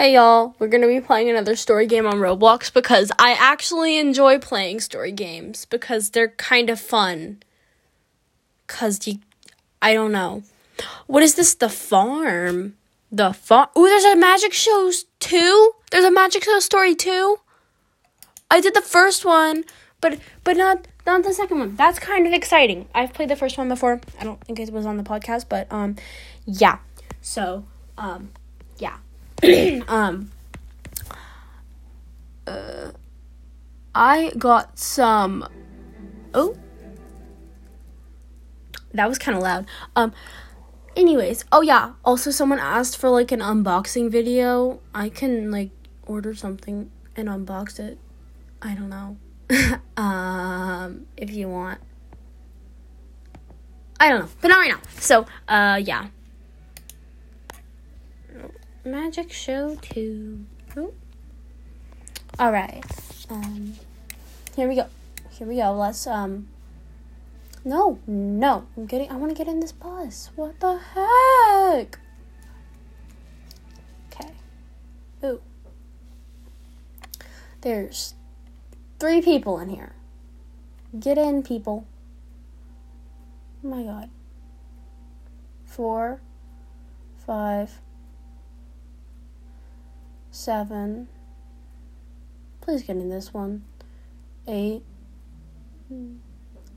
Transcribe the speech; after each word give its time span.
Hey 0.00 0.14
y'all, 0.14 0.54
we're 0.58 0.68
gonna 0.68 0.86
be 0.86 0.98
playing 0.98 1.28
another 1.28 1.54
story 1.54 1.86
game 1.86 2.06
on 2.06 2.14
Roblox 2.14 2.72
because 2.72 3.12
I 3.18 3.32
actually 3.32 3.98
enjoy 3.98 4.38
playing 4.38 4.80
story 4.80 5.12
games 5.12 5.66
because 5.66 6.08
they're 6.08 6.28
kind 6.28 6.70
of 6.70 6.80
fun. 6.80 7.42
Cause 8.66 9.06
you, 9.06 9.18
I 9.82 9.92
don't 9.92 10.10
know. 10.10 10.42
What 11.06 11.22
is 11.22 11.34
this? 11.34 11.52
The 11.52 11.68
farm. 11.68 12.76
The 13.12 13.34
farm. 13.34 13.68
Ooh, 13.76 13.84
there's 13.84 14.04
a 14.04 14.16
magic 14.16 14.54
show 14.54 14.90
too. 15.18 15.72
There's 15.90 16.06
a 16.06 16.10
magic 16.10 16.44
show 16.44 16.60
story 16.60 16.94
too. 16.94 17.38
I 18.50 18.62
did 18.62 18.72
the 18.72 18.80
first 18.80 19.26
one, 19.26 19.64
but 20.00 20.18
but 20.44 20.56
not 20.56 20.88
not 21.04 21.24
the 21.24 21.34
second 21.34 21.58
one. 21.58 21.76
That's 21.76 21.98
kind 21.98 22.26
of 22.26 22.32
exciting. 22.32 22.88
I've 22.94 23.12
played 23.12 23.28
the 23.28 23.36
first 23.36 23.58
one 23.58 23.68
before. 23.68 24.00
I 24.18 24.24
don't 24.24 24.42
think 24.44 24.60
it 24.60 24.72
was 24.72 24.86
on 24.86 24.96
the 24.96 25.02
podcast, 25.02 25.50
but 25.50 25.70
um, 25.70 25.96
yeah. 26.46 26.78
So 27.20 27.66
um. 27.98 28.30
um, 29.88 30.30
uh, 32.46 32.90
I 33.94 34.32
got 34.38 34.78
some. 34.78 35.46
Oh, 36.34 36.56
that 38.92 39.08
was 39.08 39.18
kind 39.18 39.36
of 39.36 39.42
loud. 39.42 39.66
Um, 39.96 40.12
anyways, 40.96 41.44
oh 41.52 41.62
yeah. 41.62 41.92
Also, 42.04 42.30
someone 42.30 42.58
asked 42.58 42.96
for 42.98 43.08
like 43.08 43.32
an 43.32 43.40
unboxing 43.40 44.10
video. 44.10 44.80
I 44.94 45.08
can 45.08 45.50
like 45.50 45.70
order 46.06 46.34
something 46.34 46.90
and 47.16 47.28
unbox 47.28 47.78
it. 47.78 47.98
I 48.62 48.74
don't 48.74 48.90
know. 48.90 49.16
um, 49.96 51.06
if 51.16 51.30
you 51.30 51.48
want. 51.48 51.80
I 53.98 54.08
don't 54.08 54.20
know, 54.20 54.28
but 54.40 54.48
not 54.48 54.58
right 54.58 54.70
now. 54.70 54.80
So, 54.98 55.26
uh, 55.46 55.80
yeah. 55.82 56.08
Magic 58.84 59.30
Show 59.30 59.76
2. 59.76 60.44
Ooh. 60.78 60.94
All 62.38 62.50
right. 62.50 62.82
Um, 63.28 63.74
here 64.56 64.68
we 64.68 64.74
go. 64.74 64.86
Here 65.30 65.46
we 65.46 65.56
go. 65.56 65.72
Let's, 65.72 66.06
um, 66.06 66.48
no, 67.62 67.98
no. 68.06 68.66
I'm 68.76 68.86
getting, 68.86 69.10
I 69.10 69.16
want 69.16 69.30
to 69.32 69.36
get 69.36 69.52
in 69.52 69.60
this 69.60 69.72
bus. 69.72 70.30
What 70.34 70.58
the 70.60 70.78
heck? 70.78 71.98
Okay. 74.12 74.32
Ooh. 75.24 75.42
There's 77.60 78.14
three 78.98 79.20
people 79.20 79.58
in 79.58 79.68
here. 79.68 79.92
Get 80.98 81.18
in, 81.18 81.42
people. 81.42 81.86
Oh 83.62 83.68
my 83.68 83.82
god. 83.82 84.08
Four, 85.66 86.20
five, 87.26 87.80
seven. 90.30 91.08
Please 92.60 92.82
get 92.82 92.96
in 92.96 93.08
this 93.08 93.32
one. 93.32 93.64
Eight. 94.46 94.82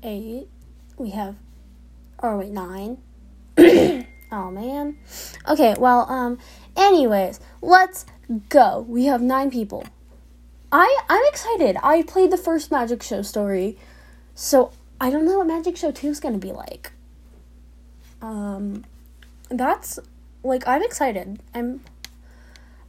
Eight. 0.02 0.48
We 0.98 1.12
have. 1.12 1.36
Oh, 2.22 2.38
wait, 2.38 2.52
nine. 2.52 2.98
oh, 4.32 4.52
man. 4.52 4.98
Okay, 5.48 5.76
well, 5.78 6.10
um, 6.10 6.40
anyways, 6.76 7.40
let's 7.62 8.06
go. 8.50 8.86
We 8.88 9.06
have 9.06 9.22
nine 9.22 9.52
people. 9.52 9.86
I, 10.72 11.00
I'm 11.10 11.24
excited. 11.28 11.78
I 11.84 12.04
played 12.04 12.32
the 12.32 12.38
first 12.38 12.72
Magic 12.72 13.04
Show 13.04 13.22
story, 13.22 13.78
so 14.34 14.72
I 15.00 15.10
don't 15.10 15.26
know 15.26 15.38
what 15.40 15.48
Magic 15.48 15.78
Show 15.78 15.92
2 15.92 16.08
is 16.08 16.20
to 16.20 16.32
be 16.40 16.52
like. 16.52 16.92
Um, 18.22 18.86
that's, 19.50 20.00
like, 20.44 20.68
I'm 20.68 20.82
excited. 20.82 21.42
I'm 21.54 21.82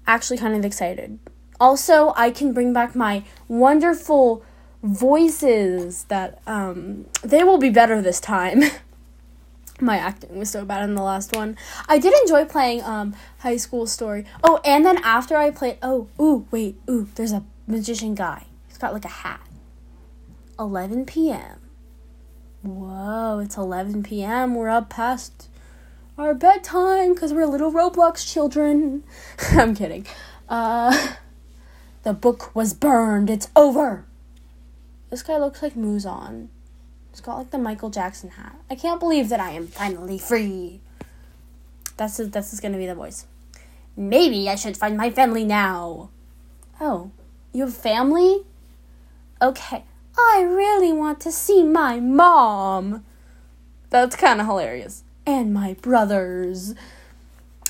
actually 0.06 0.38
kind 0.38 0.54
of 0.54 0.64
excited. 0.64 1.18
Also, 1.60 2.12
I 2.16 2.30
can 2.30 2.52
bring 2.52 2.72
back 2.72 2.94
my 2.94 3.24
wonderful 3.48 4.44
voices 4.82 6.04
that 6.04 6.42
um 6.46 7.06
they 7.22 7.42
will 7.42 7.58
be 7.58 7.70
better 7.70 8.02
this 8.02 8.20
time. 8.20 8.62
my 9.80 9.96
acting 9.96 10.38
was 10.38 10.50
so 10.50 10.64
bad 10.64 10.84
in 10.84 10.94
the 10.94 11.02
last 11.02 11.34
one. 11.34 11.56
I 11.88 11.98
did 11.98 12.12
enjoy 12.20 12.44
playing 12.44 12.82
um 12.82 13.14
high 13.38 13.56
school 13.56 13.86
story. 13.86 14.24
Oh, 14.42 14.60
and 14.64 14.84
then 14.84 14.98
after 14.98 15.36
I 15.36 15.50
played 15.50 15.78
oh, 15.82 16.08
ooh, 16.20 16.46
wait, 16.50 16.76
ooh, 16.88 17.08
there's 17.14 17.32
a 17.32 17.44
magician 17.66 18.14
guy. 18.14 18.46
He's 18.68 18.78
got 18.78 18.92
like 18.92 19.04
a 19.04 19.08
hat. 19.08 19.40
11 20.58 21.06
p.m. 21.06 21.58
Whoa, 22.62 23.40
it's 23.40 23.56
11 23.56 24.02
p.m. 24.04 24.54
We're 24.54 24.68
up 24.68 24.88
past 24.88 25.48
our 26.16 26.34
bedtime 26.34 27.14
because 27.14 27.32
we're 27.32 27.46
little 27.46 27.72
Roblox 27.72 28.30
children. 28.30 29.02
I'm 29.50 29.74
kidding. 29.74 30.06
Uh, 30.48 31.14
the 32.02 32.12
book 32.12 32.54
was 32.54 32.74
burned. 32.74 33.30
It's 33.30 33.48
over. 33.56 34.04
This 35.10 35.22
guy 35.22 35.38
looks 35.38 35.62
like 35.62 35.74
Muzan. 35.74 36.48
He's 37.10 37.20
got 37.20 37.38
like 37.38 37.50
the 37.50 37.58
Michael 37.58 37.90
Jackson 37.90 38.30
hat. 38.30 38.56
I 38.70 38.74
can't 38.74 39.00
believe 39.00 39.28
that 39.28 39.40
I 39.40 39.50
am 39.50 39.66
finally 39.66 40.18
free. 40.18 40.80
That's 41.96 42.16
this 42.16 42.52
is 42.52 42.60
gonna 42.60 42.78
be 42.78 42.86
the 42.86 42.94
voice. 42.94 43.26
Maybe 43.96 44.48
I 44.48 44.56
should 44.56 44.76
find 44.76 44.96
my 44.96 45.10
family 45.10 45.44
now. 45.44 46.10
Oh, 46.80 47.12
you 47.52 47.62
have 47.64 47.74
family? 47.74 48.42
Okay. 49.40 49.84
I 50.16 50.42
really 50.42 50.92
want 50.92 51.20
to 51.20 51.32
see 51.32 51.62
my 51.62 52.00
mom. 52.00 53.04
That's 53.90 54.16
kind 54.16 54.40
of 54.40 54.46
hilarious 54.46 55.03
and 55.26 55.52
my 55.52 55.74
brothers. 55.74 56.74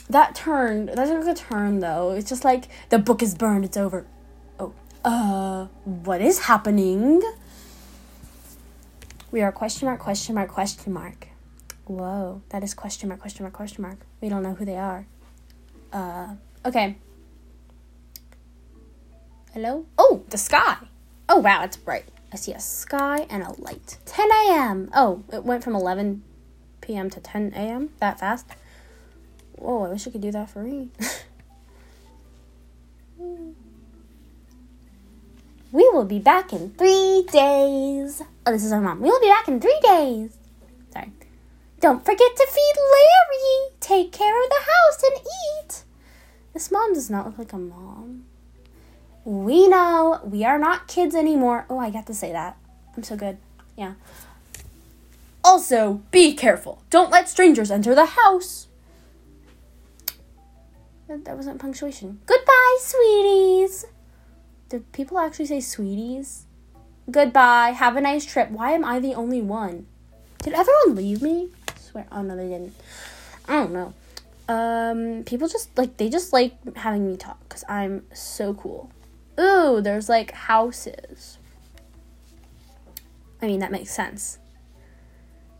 That 0.09 0.35
turned, 0.35 0.91
that 0.91 1.07
took 1.07 1.27
a 1.27 1.35
turn 1.35 1.81
though. 1.81 2.13
It's 2.13 2.29
just 2.29 2.45
like 2.45 2.69
the 2.91 2.99
book 2.99 3.23
is 3.23 3.35
burned, 3.35 3.65
it's 3.65 3.77
over. 3.77 4.07
Oh, 4.59 4.73
uh, 5.05 5.67
what 5.85 6.21
is 6.21 6.41
happening? 6.41 7.23
We 9.31 9.43
are 9.43 9.51
question 9.51 9.87
mark, 9.87 10.01
question 10.01 10.35
mark, 10.35 10.51
question 10.51 10.93
mark. 10.93 11.29
Whoa, 11.87 12.43
that 12.51 12.63
is 12.63 12.75
question 12.75 13.09
mark, 13.09 13.21
question 13.21 13.45
mark, 13.45 13.55
question 13.55 13.83
mark. 13.83 13.99
We 14.21 14.29
don't 14.29 14.43
know 14.43 14.55
who 14.55 14.65
they 14.65 14.77
are. 14.77 15.07
Uh, 15.93 16.35
okay. 16.65 16.97
Hello? 19.53 19.87
Oh, 19.99 20.25
the 20.31 20.39
sky. 20.39 20.77
Oh, 21.29 21.39
wow, 21.39 21.63
it's 21.63 21.77
bright. 21.77 22.05
I 22.33 22.37
see 22.37 22.53
a 22.53 22.61
sky 22.61 23.27
and 23.31 23.43
a 23.43 23.53
light. 23.61 23.99
10 24.05 24.29
a.m. 24.31 24.91
Oh, 24.95 25.23
it 25.33 25.45
went 25.45 25.63
from 25.63 25.75
11 25.75 26.23
p.m. 26.85 27.11
to 27.11 27.21
10 27.21 27.53
a.m. 27.55 27.91
that 28.01 28.19
fast. 28.21 28.47
Whoa, 29.57 29.85
I 29.85 29.89
wish 29.89 30.07
I 30.07 30.11
could 30.11 30.21
do 30.21 30.31
that 30.33 30.51
for 30.51 30.63
me. 30.63 30.91
we 35.73 35.83
will 35.91 36.05
be 36.05 36.19
back 36.19 36.53
in 36.53 36.69
three 36.71 37.25
days. 37.33 38.21
Oh, 38.47 38.53
this 38.53 38.65
is 38.65 38.73
our 38.73 38.81
mom. 38.81 39.01
We 39.01 39.09
will 39.09 39.21
be 39.21 39.29
back 39.29 39.49
in 39.49 39.61
three 39.61 39.79
days. 39.83 40.37
Sorry. 40.93 41.13
Don't 41.81 42.05
forget 42.05 42.37
to 42.37 42.47
feed 42.51 42.75
Larry. 42.77 43.71
Take 43.81 44.13
care 44.13 44.43
of 44.43 44.49
the 44.49 44.61
house 44.61 45.03
and 45.03 45.21
eat. 45.65 45.85
This 46.53 46.71
mom 46.71 46.93
does 46.95 47.11
not 47.11 47.27
look 47.27 47.39
like 47.39 47.53
a 47.53 47.59
mom. 47.59 48.27
We 49.25 49.69
know 49.69 50.21
we 50.23 50.45
are 50.45 50.59
not 50.59 50.87
kids 50.87 51.15
anymore. 51.15 51.65
Oh, 51.71 51.79
I 51.79 51.89
got 51.91 52.07
to 52.09 52.15
say 52.15 52.33
that. 52.33 52.59
I'm 52.97 53.03
so 53.03 53.17
good. 53.17 53.39
Yeah. 53.77 53.95
Also, 55.45 56.03
be 56.11 56.35
careful. 56.35 56.83
Don't 56.89 57.11
let 57.11 57.29
strangers 57.29 57.71
enter 57.71 57.95
the 57.95 58.07
house. 58.07 58.69
That 61.07 61.37
wasn't 61.37 61.61
punctuation. 61.61 62.21
Goodbye, 62.25 62.79
sweeties. 62.81 63.85
Did 64.71 64.91
people 64.93 65.19
actually 65.19 65.47
say 65.47 65.61
sweeties? 65.61 66.47
Goodbye. 67.11 67.71
Have 67.71 67.97
a 67.97 68.01
nice 68.01 68.25
trip. 68.25 68.51
Why 68.51 68.73
am 68.73 68.85
I 68.85 68.99
the 68.99 69.15
only 69.15 69.43
one? 69.43 69.87
Did 70.43 70.55
everyone 70.55 70.97
leave 70.97 71.21
me? 71.21 71.51
I 71.69 71.79
swear. 71.79 72.07
Oh 72.11 72.23
no, 72.23 72.35
they 72.37 72.49
didn't. 72.49 72.75
I 73.47 73.53
don't 73.53 73.73
know. 73.73 73.95
Um, 74.49 75.25
people 75.25 75.47
just 75.47 75.77
like 75.77 75.99
they 75.99 76.09
just 76.09 76.33
like 76.33 76.55
having 76.77 77.07
me 77.07 77.17
talk 77.17 77.39
because 77.49 77.65
I'm 77.69 78.05
so 78.13 78.55
cool. 78.55 78.91
Ooh, 79.39 79.81
there's 79.83 80.09
like 80.09 80.33
houses. 80.33 81.39
I 83.43 83.47
mean, 83.47 83.61
that 83.61 83.71
makes 83.71 83.91
sense. 83.91 84.39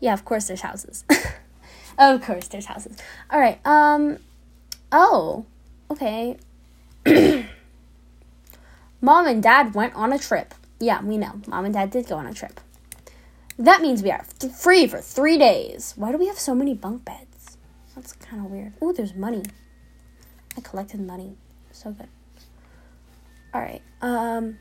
Yeah, 0.05 0.13
of 0.13 0.23
course 0.23 0.45
there's 0.45 0.61
houses. 0.61 1.03
of 1.97 2.21
course 2.21 2.47
there's 2.49 2.67
houses. 2.67 2.95
All 3.31 3.39
right. 3.39 3.59
Um 3.65 4.19
oh. 4.91 5.47
Okay. 5.89 6.37
Mom 9.01 9.25
and 9.25 9.41
Dad 9.41 9.73
went 9.73 9.95
on 9.95 10.13
a 10.13 10.19
trip. 10.19 10.53
Yeah, 10.79 11.01
we 11.01 11.17
know. 11.17 11.41
Mom 11.47 11.65
and 11.65 11.73
Dad 11.73 11.89
did 11.89 12.07
go 12.07 12.17
on 12.17 12.27
a 12.27 12.35
trip. 12.35 12.61
That 13.57 13.81
means 13.81 14.03
we 14.03 14.11
are 14.11 14.23
th- 14.37 14.53
free 14.53 14.85
for 14.85 15.01
3 15.01 15.39
days. 15.39 15.95
Why 15.95 16.11
do 16.11 16.19
we 16.19 16.27
have 16.27 16.37
so 16.37 16.53
many 16.53 16.75
bunk 16.75 17.03
beds? 17.03 17.57
That's 17.95 18.13
kind 18.13 18.45
of 18.45 18.51
weird. 18.51 18.73
Oh, 18.79 18.93
there's 18.93 19.15
money. 19.15 19.41
I 20.55 20.61
collected 20.61 20.99
money. 20.99 21.35
So 21.71 21.89
good. 21.89 22.09
All 23.55 23.61
right. 23.61 23.81
Um 24.03 24.59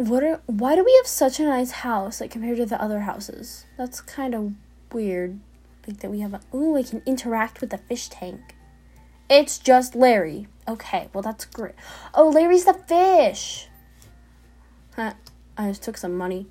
what 0.00 0.22
are 0.22 0.40
why 0.46 0.74
do 0.74 0.82
we 0.82 0.94
have 0.96 1.06
such 1.06 1.38
a 1.38 1.44
nice 1.44 1.70
house 1.72 2.22
like 2.22 2.30
compared 2.30 2.56
to 2.56 2.64
the 2.64 2.80
other 2.80 3.00
houses? 3.00 3.66
That's 3.76 4.00
kind 4.00 4.34
of 4.34 4.54
weird. 4.92 5.38
Like 5.86 5.98
that 5.98 6.10
we 6.10 6.20
have 6.20 6.32
a 6.32 6.40
oh, 6.54 6.74
I 6.74 6.82
can 6.84 7.02
interact 7.04 7.60
with 7.60 7.68
the 7.68 7.76
fish 7.76 8.08
tank. 8.08 8.56
It's 9.28 9.58
just 9.58 9.94
Larry. 9.94 10.48
Okay, 10.66 11.08
well 11.12 11.20
that's 11.20 11.44
great. 11.44 11.74
Oh, 12.14 12.30
Larry's 12.30 12.64
the 12.64 12.72
fish. 12.72 13.68
Huh. 14.96 15.12
I 15.58 15.68
just 15.68 15.82
took 15.82 15.98
some 15.98 16.16
money. 16.16 16.46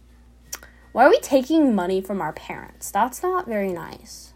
Why 0.92 1.06
are 1.06 1.10
we 1.10 1.20
taking 1.20 1.74
money 1.74 2.02
from 2.02 2.22
our 2.22 2.34
parents? 2.34 2.92
That's 2.92 3.24
not 3.24 3.48
very 3.48 3.74
nice. 3.74 4.34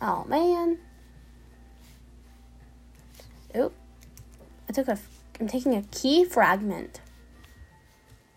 Oh 0.00 0.24
man. 0.24 0.78
Oh. 3.54 3.72
I 4.66 4.72
took 4.72 4.88
a 4.88 4.98
I'm 5.38 5.48
taking 5.48 5.74
a 5.74 5.82
key 5.82 6.24
fragment. 6.24 7.00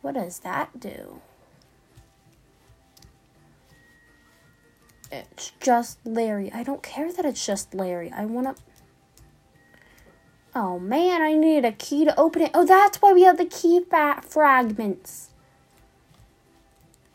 What 0.02 0.16
does 0.16 0.40
that 0.40 0.80
do? 0.80 1.22
It's 5.12 5.52
just 5.60 6.00
Larry. 6.06 6.52
I 6.54 6.64
don't 6.64 6.84
care 6.84 7.12
that 7.12 7.26
it's 7.26 7.46
just 7.46 7.74
Larry. 7.74 8.12
I 8.12 8.26
want 8.26 8.56
to. 8.56 8.64
Oh 10.54 10.80
man, 10.80 11.22
I 11.22 11.34
needed 11.34 11.66
a 11.66 11.72
key 11.72 12.06
to 12.06 12.20
open 12.20 12.42
it. 12.42 12.52
Oh, 12.54 12.66
that's 12.66 13.02
why 13.02 13.14
we 13.14 13.24
have 13.24 13.38
the 13.38 13.46
key 13.46 13.82
fa- 13.90 14.22
fragments. 14.28 15.30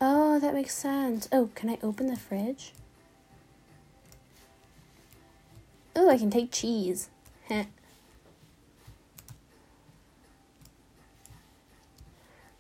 Oh, 0.01 0.39
that 0.41 0.55
makes 0.55 0.75
sense. 0.75 1.29
Oh, 1.33 1.51
can 1.55 1.71
I 1.71 1.79
open 1.83 2.09
the 2.09 2.17
fridge? 2.17 2.73
Oh, 5.97 6.11
I 6.11 6.19
can 6.19 6.31
take 6.31 6.51
cheese. 6.51 7.11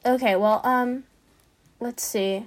okay, 0.04 0.36
well, 0.36 0.60
um, 0.64 1.04
let's 1.80 2.02
see. 2.02 2.46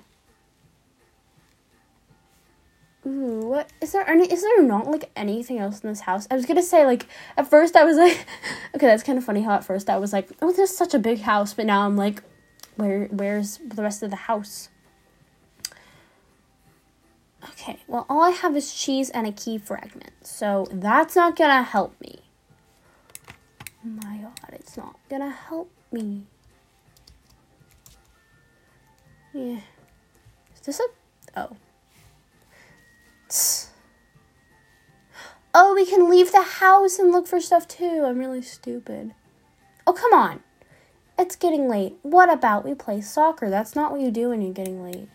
Ooh, 3.07 3.47
what 3.47 3.71
is 3.79 3.93
there 3.93 4.07
any 4.09 4.29
is 4.29 4.41
there 4.41 4.61
not 4.61 4.87
like 4.87 5.09
anything 5.15 5.59
else 5.59 5.79
in 5.79 5.89
this 5.89 6.01
house? 6.01 6.27
I 6.29 6.35
was 6.35 6.45
gonna 6.45 6.63
say 6.63 6.85
like 6.85 7.05
at 7.37 7.49
first 7.49 7.77
I 7.77 7.85
was 7.85 7.95
like 7.95 8.25
okay, 8.75 8.87
that's 8.87 9.03
kind 9.03 9.17
of 9.17 9.23
funny 9.23 9.43
how 9.43 9.53
at 9.53 9.63
first 9.63 9.89
I 9.89 9.97
was 9.97 10.11
like, 10.11 10.29
oh 10.41 10.51
this 10.51 10.71
is 10.71 10.77
such 10.77 10.93
a 10.93 10.99
big 10.99 11.21
house, 11.21 11.53
but 11.53 11.65
now 11.65 11.85
I'm 11.85 11.95
like, 11.95 12.21
where 12.75 13.05
where's 13.05 13.59
the 13.59 13.81
rest 13.81 14.03
of 14.03 14.09
the 14.09 14.17
house? 14.17 14.67
Okay, 17.51 17.79
well 17.87 18.05
all 18.09 18.21
I 18.21 18.31
have 18.31 18.57
is 18.57 18.73
cheese 18.73 19.09
and 19.11 19.25
a 19.25 19.31
key 19.31 19.57
fragment, 19.57 20.11
so 20.21 20.67
that's 20.69 21.15
not 21.15 21.37
gonna 21.37 21.63
help 21.63 21.99
me. 22.01 22.19
my 23.83 24.17
god, 24.17 24.49
it's 24.51 24.75
not 24.75 24.97
gonna 25.09 25.31
help 25.31 25.71
me. 25.93 26.23
Yeah. 29.37 29.59
Is 30.55 30.61
this 30.65 30.79
a 30.79 30.85
oh. 31.39 31.55
Oh, 35.53 35.75
we 35.75 35.85
can 35.85 36.09
leave 36.09 36.31
the 36.31 36.41
house 36.41 36.97
and 36.97 37.11
look 37.11 37.27
for 37.27 37.39
stuff 37.39 37.67
too. 37.67 38.03
I'm 38.07 38.17
really 38.17 38.41
stupid. 38.41 39.13
Oh, 39.85 39.93
come 39.93 40.11
on. 40.11 40.39
It's 41.19 41.35
getting 41.35 41.69
late. 41.69 41.97
What 42.01 42.33
about 42.33 42.65
we 42.65 42.73
play 42.73 42.99
soccer? 43.01 43.47
That's 43.51 43.75
not 43.75 43.91
what 43.91 44.01
you 44.01 44.09
do 44.09 44.29
when 44.29 44.41
you're 44.41 44.53
getting 44.53 44.83
late. 44.83 45.07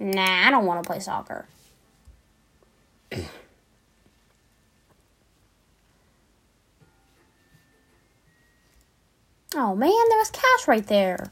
Nah, 0.00 0.48
I 0.48 0.50
don't 0.50 0.66
want 0.66 0.82
to 0.82 0.86
play 0.88 0.98
soccer. 0.98 1.46
oh 9.54 9.76
man, 9.76 10.08
there 10.08 10.18
was 10.18 10.30
cash 10.32 10.66
right 10.66 10.88
there. 10.88 11.30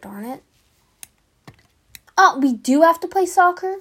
Darn 0.00 0.24
it. 0.24 0.44
Oh, 2.16 2.38
we 2.40 2.52
do 2.52 2.82
have 2.82 3.00
to 3.00 3.08
play 3.08 3.26
soccer? 3.26 3.78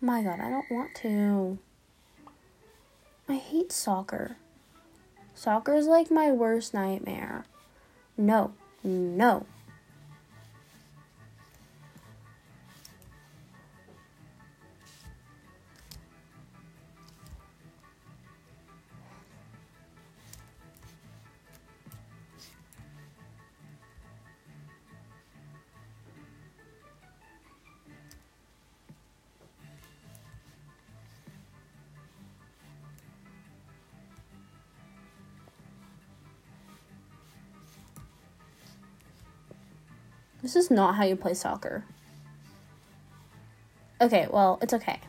My 0.00 0.22
god, 0.22 0.40
I 0.40 0.50
don't 0.50 0.70
want 0.70 0.94
to. 0.96 1.58
I 3.28 3.34
hate 3.34 3.72
soccer. 3.72 4.36
Soccer 5.34 5.74
is 5.74 5.86
like 5.86 6.10
my 6.10 6.30
worst 6.30 6.72
nightmare. 6.72 7.44
No, 8.16 8.52
no. 8.84 9.46
This 40.46 40.54
is 40.54 40.70
not 40.70 40.94
how 40.94 41.02
you 41.02 41.16
play 41.16 41.34
soccer. 41.34 41.82
Okay, 44.00 44.28
well, 44.30 44.60
it's 44.62 44.72
okay. 44.74 45.00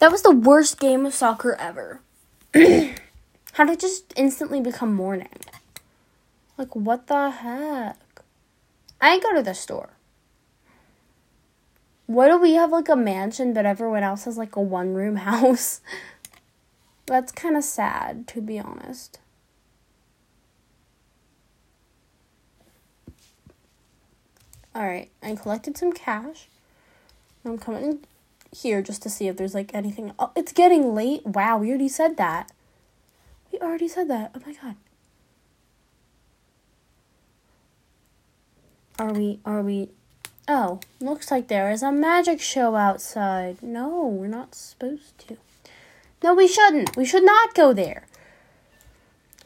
That 0.00 0.10
was 0.10 0.22
the 0.22 0.34
worst 0.34 0.80
game 0.80 1.04
of 1.04 1.12
soccer 1.12 1.54
ever. 1.56 2.00
How 2.54 3.64
did 3.64 3.74
it 3.74 3.80
just 3.80 4.14
instantly 4.16 4.58
become 4.60 4.94
morning? 4.94 5.28
Like, 6.56 6.74
what 6.74 7.06
the 7.06 7.30
heck? 7.30 7.98
I 8.98 9.20
go 9.20 9.34
to 9.34 9.42
the 9.42 9.54
store. 9.54 9.90
Why 12.06 12.28
do 12.28 12.38
we 12.38 12.54
have 12.54 12.72
like 12.72 12.88
a 12.88 12.96
mansion, 12.96 13.52
but 13.52 13.66
everyone 13.66 14.02
else 14.02 14.24
has 14.24 14.38
like 14.38 14.56
a 14.56 14.62
one 14.62 14.94
room 14.94 15.16
house? 15.30 15.82
That's 17.04 17.30
kind 17.30 17.56
of 17.56 17.62
sad, 17.62 18.26
to 18.28 18.40
be 18.40 18.58
honest. 18.58 19.18
Alright, 24.74 25.10
I 25.22 25.34
collected 25.34 25.76
some 25.76 25.92
cash. 25.92 26.48
I'm 27.44 27.58
coming 27.58 28.00
here 28.52 28.82
just 28.82 29.02
to 29.02 29.10
see 29.10 29.28
if 29.28 29.36
there's 29.36 29.54
like 29.54 29.74
anything. 29.74 30.12
Oh, 30.18 30.32
it's 30.36 30.52
getting 30.52 30.94
late. 30.94 31.24
Wow, 31.26 31.58
we 31.58 31.68
already 31.68 31.88
said 31.88 32.16
that. 32.16 32.50
We 33.52 33.58
already 33.58 33.88
said 33.88 34.08
that. 34.08 34.32
Oh 34.34 34.40
my 34.44 34.54
god. 34.54 34.76
Are 38.98 39.12
we, 39.14 39.40
are 39.46 39.62
we, 39.62 39.88
oh, 40.46 40.80
looks 41.00 41.30
like 41.30 41.48
there 41.48 41.70
is 41.70 41.82
a 41.82 41.90
magic 41.90 42.38
show 42.38 42.76
outside. 42.76 43.62
No, 43.62 44.06
we're 44.06 44.26
not 44.26 44.54
supposed 44.54 45.18
to. 45.26 45.38
No, 46.22 46.34
we 46.34 46.46
shouldn't. 46.46 46.96
We 46.96 47.06
should 47.06 47.24
not 47.24 47.54
go 47.54 47.72
there. 47.72 48.06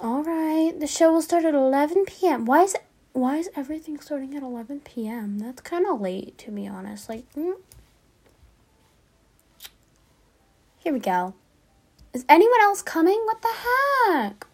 All 0.00 0.24
right, 0.24 0.72
the 0.78 0.88
show 0.88 1.12
will 1.12 1.22
start 1.22 1.44
at 1.44 1.54
11 1.54 2.06
p.m. 2.06 2.46
Why 2.46 2.64
is 2.64 2.74
it, 2.74 2.82
why 3.12 3.36
is 3.36 3.48
everything 3.54 4.00
starting 4.00 4.34
at 4.36 4.42
11 4.42 4.80
p.m.? 4.80 5.38
That's 5.38 5.60
kind 5.60 5.86
of 5.86 6.00
late, 6.00 6.36
to 6.38 6.50
be 6.50 6.66
honest. 6.66 7.08
Like, 7.08 7.32
mm, 7.34 7.54
Here 10.84 10.92
we 10.92 10.98
go. 10.98 11.32
Is 12.12 12.26
anyone 12.28 12.60
else 12.60 12.82
coming? 12.82 13.18
What 13.24 13.40
the 13.40 13.48
heck? 13.48 14.46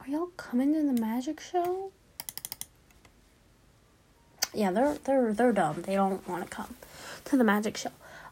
Are 0.00 0.08
y'all 0.08 0.28
coming 0.38 0.72
to 0.72 0.82
the 0.82 0.98
magic 0.98 1.38
show? 1.38 1.92
Yeah, 4.54 4.70
they're 4.70 4.96
they're 5.04 5.34
they're 5.34 5.52
dumb. 5.52 5.82
They 5.82 5.96
don't 5.96 6.26
want 6.26 6.44
to 6.44 6.48
come 6.48 6.76
to 7.26 7.36
the 7.36 7.44
magic 7.44 7.76
show. 7.76 7.90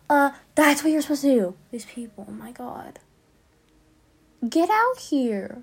Uh, 0.09 0.31
that's 0.55 0.83
what 0.83 0.91
you're 0.91 1.03
supposed 1.03 1.21
to 1.21 1.35
do. 1.35 1.55
These 1.71 1.85
people, 1.85 2.25
oh 2.27 2.33
my 2.33 2.51
god. 2.51 2.99
Get 4.49 4.71
out 4.71 4.99
here. 4.99 5.59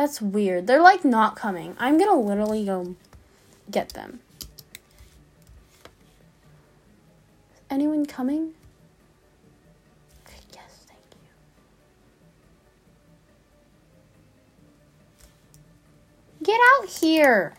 That's 0.00 0.22
weird. 0.22 0.66
They're 0.66 0.80
like 0.80 1.04
not 1.04 1.36
coming. 1.36 1.76
I'm 1.78 1.98
gonna 1.98 2.18
literally 2.18 2.64
go 2.64 2.96
get 3.70 3.90
them. 3.90 4.20
Is 4.40 4.48
anyone 7.68 8.06
coming? 8.06 8.54
Yes, 10.54 10.86
thank 10.88 11.00
you. 11.12 11.18
get 16.46 16.58
out 16.78 16.88
here. 16.88 17.56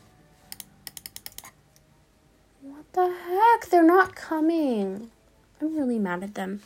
What 2.64 2.92
the 2.94 3.08
heck? 3.08 3.70
They're 3.70 3.84
not 3.84 4.16
coming. 4.16 5.12
I'm 5.62 5.78
really 5.78 6.00
mad 6.00 6.24
at 6.24 6.34
them. 6.34 6.62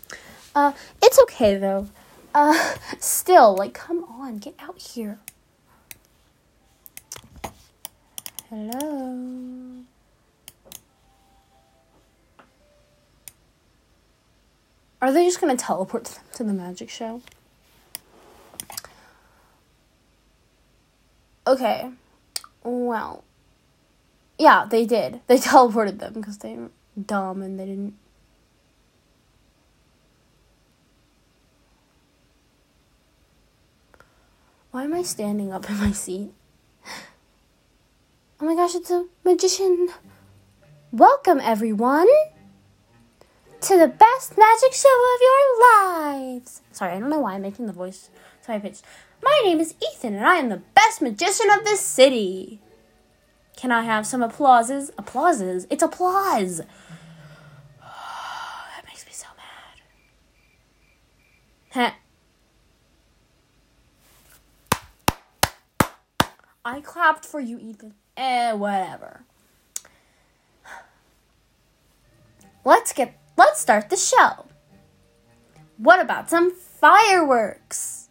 Uh, 0.55 0.71
it's 1.03 1.19
okay 1.23 1.57
though. 1.57 1.89
Uh, 2.33 2.75
still, 2.99 3.57
like, 3.57 3.73
come 3.73 4.05
on, 4.05 4.37
get 4.37 4.55
out 4.57 4.79
here. 4.79 5.19
Hello. 8.49 9.83
Are 15.01 15.11
they 15.11 15.25
just 15.25 15.41
gonna 15.41 15.57
teleport 15.57 16.05
them 16.05 16.23
to 16.33 16.43
the 16.43 16.53
magic 16.53 16.91
show? 16.91 17.21
Okay. 21.47 21.89
Well. 22.63 23.23
Yeah, 24.37 24.65
they 24.69 24.85
did. 24.85 25.21
They 25.27 25.37
teleported 25.37 25.97
them 25.97 26.13
because 26.13 26.37
they 26.37 26.53
were 26.53 26.69
dumb 27.03 27.41
and 27.41 27.59
they 27.59 27.65
didn't. 27.65 27.95
Why 34.69 34.83
am 34.83 34.93
I 34.93 35.01
standing 35.01 35.51
up 35.51 35.67
in 35.67 35.77
my 35.77 35.91
seat? 35.91 36.31
Oh 38.37 38.45
my 38.45 38.53
gosh, 38.53 38.75
it's 38.75 38.91
a 38.91 39.05
magician. 39.23 39.87
Welcome, 40.91 41.39
everyone, 41.39 42.09
to 43.61 43.77
the 43.77 43.87
best 43.87 44.37
magic 44.37 44.73
show 44.73 44.89
of 44.89 45.21
your 45.21 45.61
lives. 45.63 46.61
Sorry, 46.73 46.91
I 46.91 46.99
don't 46.99 47.09
know 47.09 47.19
why 47.19 47.35
I'm 47.35 47.43
making 47.43 47.65
the 47.65 47.71
voice 47.71 48.09
so 48.41 48.51
high 48.51 48.59
pitched. 48.59 48.83
My 49.23 49.41
name 49.45 49.61
is 49.61 49.73
Ethan, 49.81 50.15
and 50.15 50.25
I 50.25 50.35
am 50.35 50.49
the 50.49 50.61
best 50.73 51.01
magician 51.01 51.49
of 51.49 51.63
this 51.63 51.79
city. 51.79 52.59
Can 53.55 53.71
I 53.71 53.83
have 53.83 54.05
some 54.05 54.21
applauses? 54.21 54.91
Applauses? 54.97 55.65
It's 55.69 55.81
applause. 55.81 56.57
that 57.79 58.83
makes 58.85 59.05
me 59.05 59.13
so 59.13 59.27
mad. 59.37 59.81
Heh. 61.69 61.93
I 66.65 66.81
clapped 66.81 67.23
for 67.23 67.39
you, 67.39 67.57
Ethan. 67.59 67.93
Eh, 68.17 68.53
whatever. 68.53 69.21
Let's 72.63 72.93
get 72.93 73.17
let's 73.37 73.59
start 73.59 73.89
the 73.89 73.97
show. 73.97 74.45
What 75.77 75.99
about 75.99 76.29
some 76.29 76.51
fireworks? 76.51 78.09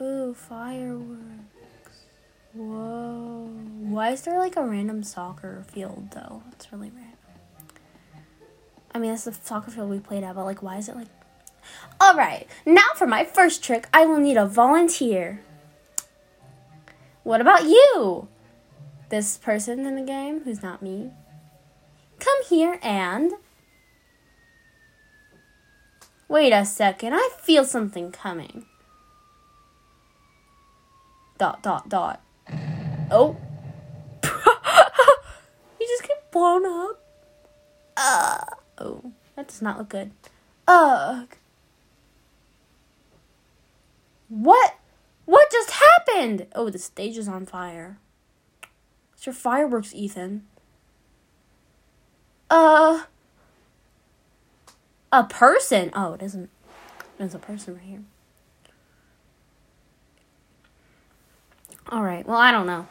Ooh, 0.00 0.34
fireworks. 0.34 1.20
Whoa. 2.54 3.48
Why 3.80 4.10
is 4.10 4.22
there 4.22 4.38
like 4.38 4.56
a 4.56 4.64
random 4.64 5.04
soccer 5.04 5.64
field 5.68 6.10
though? 6.12 6.42
That's 6.50 6.72
really 6.72 6.90
random. 6.90 7.12
I 8.94 8.98
mean, 8.98 9.10
that's 9.10 9.24
the 9.24 9.32
soccer 9.32 9.70
field 9.70 9.90
we 9.90 10.00
played 10.00 10.24
at, 10.24 10.34
but 10.34 10.44
like, 10.44 10.62
why 10.62 10.78
is 10.78 10.88
it 10.88 10.96
like. 10.96 11.08
Alright, 12.02 12.48
now 12.66 12.88
for 12.96 13.06
my 13.06 13.24
first 13.24 13.62
trick, 13.62 13.88
I 13.92 14.06
will 14.06 14.18
need 14.18 14.36
a 14.36 14.46
volunteer. 14.46 15.40
What 17.22 17.40
about 17.40 17.64
you? 17.64 18.28
This 19.08 19.36
person 19.36 19.86
in 19.86 19.96
the 19.96 20.02
game 20.02 20.40
who's 20.44 20.62
not 20.62 20.82
me. 20.82 21.10
Come 22.18 22.44
here 22.48 22.78
and. 22.82 23.32
Wait 26.28 26.52
a 26.52 26.64
second, 26.64 27.12
I 27.14 27.28
feel 27.40 27.64
something 27.64 28.10
coming 28.10 28.64
dot 31.42 31.60
dot 31.60 31.88
dot. 31.88 32.22
Oh. 33.10 33.36
you 34.22 35.86
just 35.88 36.06
get 36.06 36.30
blown 36.30 36.64
up. 36.64 37.02
Uh, 37.96 38.44
oh, 38.78 39.12
that 39.34 39.48
does 39.48 39.60
not 39.60 39.76
look 39.76 39.88
good. 39.88 40.12
Ugh. 40.68 41.26
What? 44.32 44.76
What 45.26 45.52
just 45.52 45.72
happened? 45.72 46.46
Oh, 46.54 46.70
the 46.70 46.78
stage 46.78 47.18
is 47.18 47.28
on 47.28 47.44
fire. 47.44 47.98
It's 49.12 49.26
your 49.26 49.34
fireworks, 49.34 49.94
Ethan. 49.94 50.44
Uh. 52.48 53.02
A 55.12 55.24
person. 55.24 55.90
Oh, 55.94 56.14
it 56.14 56.22
isn't. 56.22 56.48
There's 57.18 57.34
a 57.34 57.38
person 57.38 57.74
right 57.74 57.82
here. 57.84 58.02
All 61.90 62.02
right. 62.02 62.26
Well, 62.26 62.38
I 62.38 62.50
don't 62.52 62.66
know. 62.66 62.86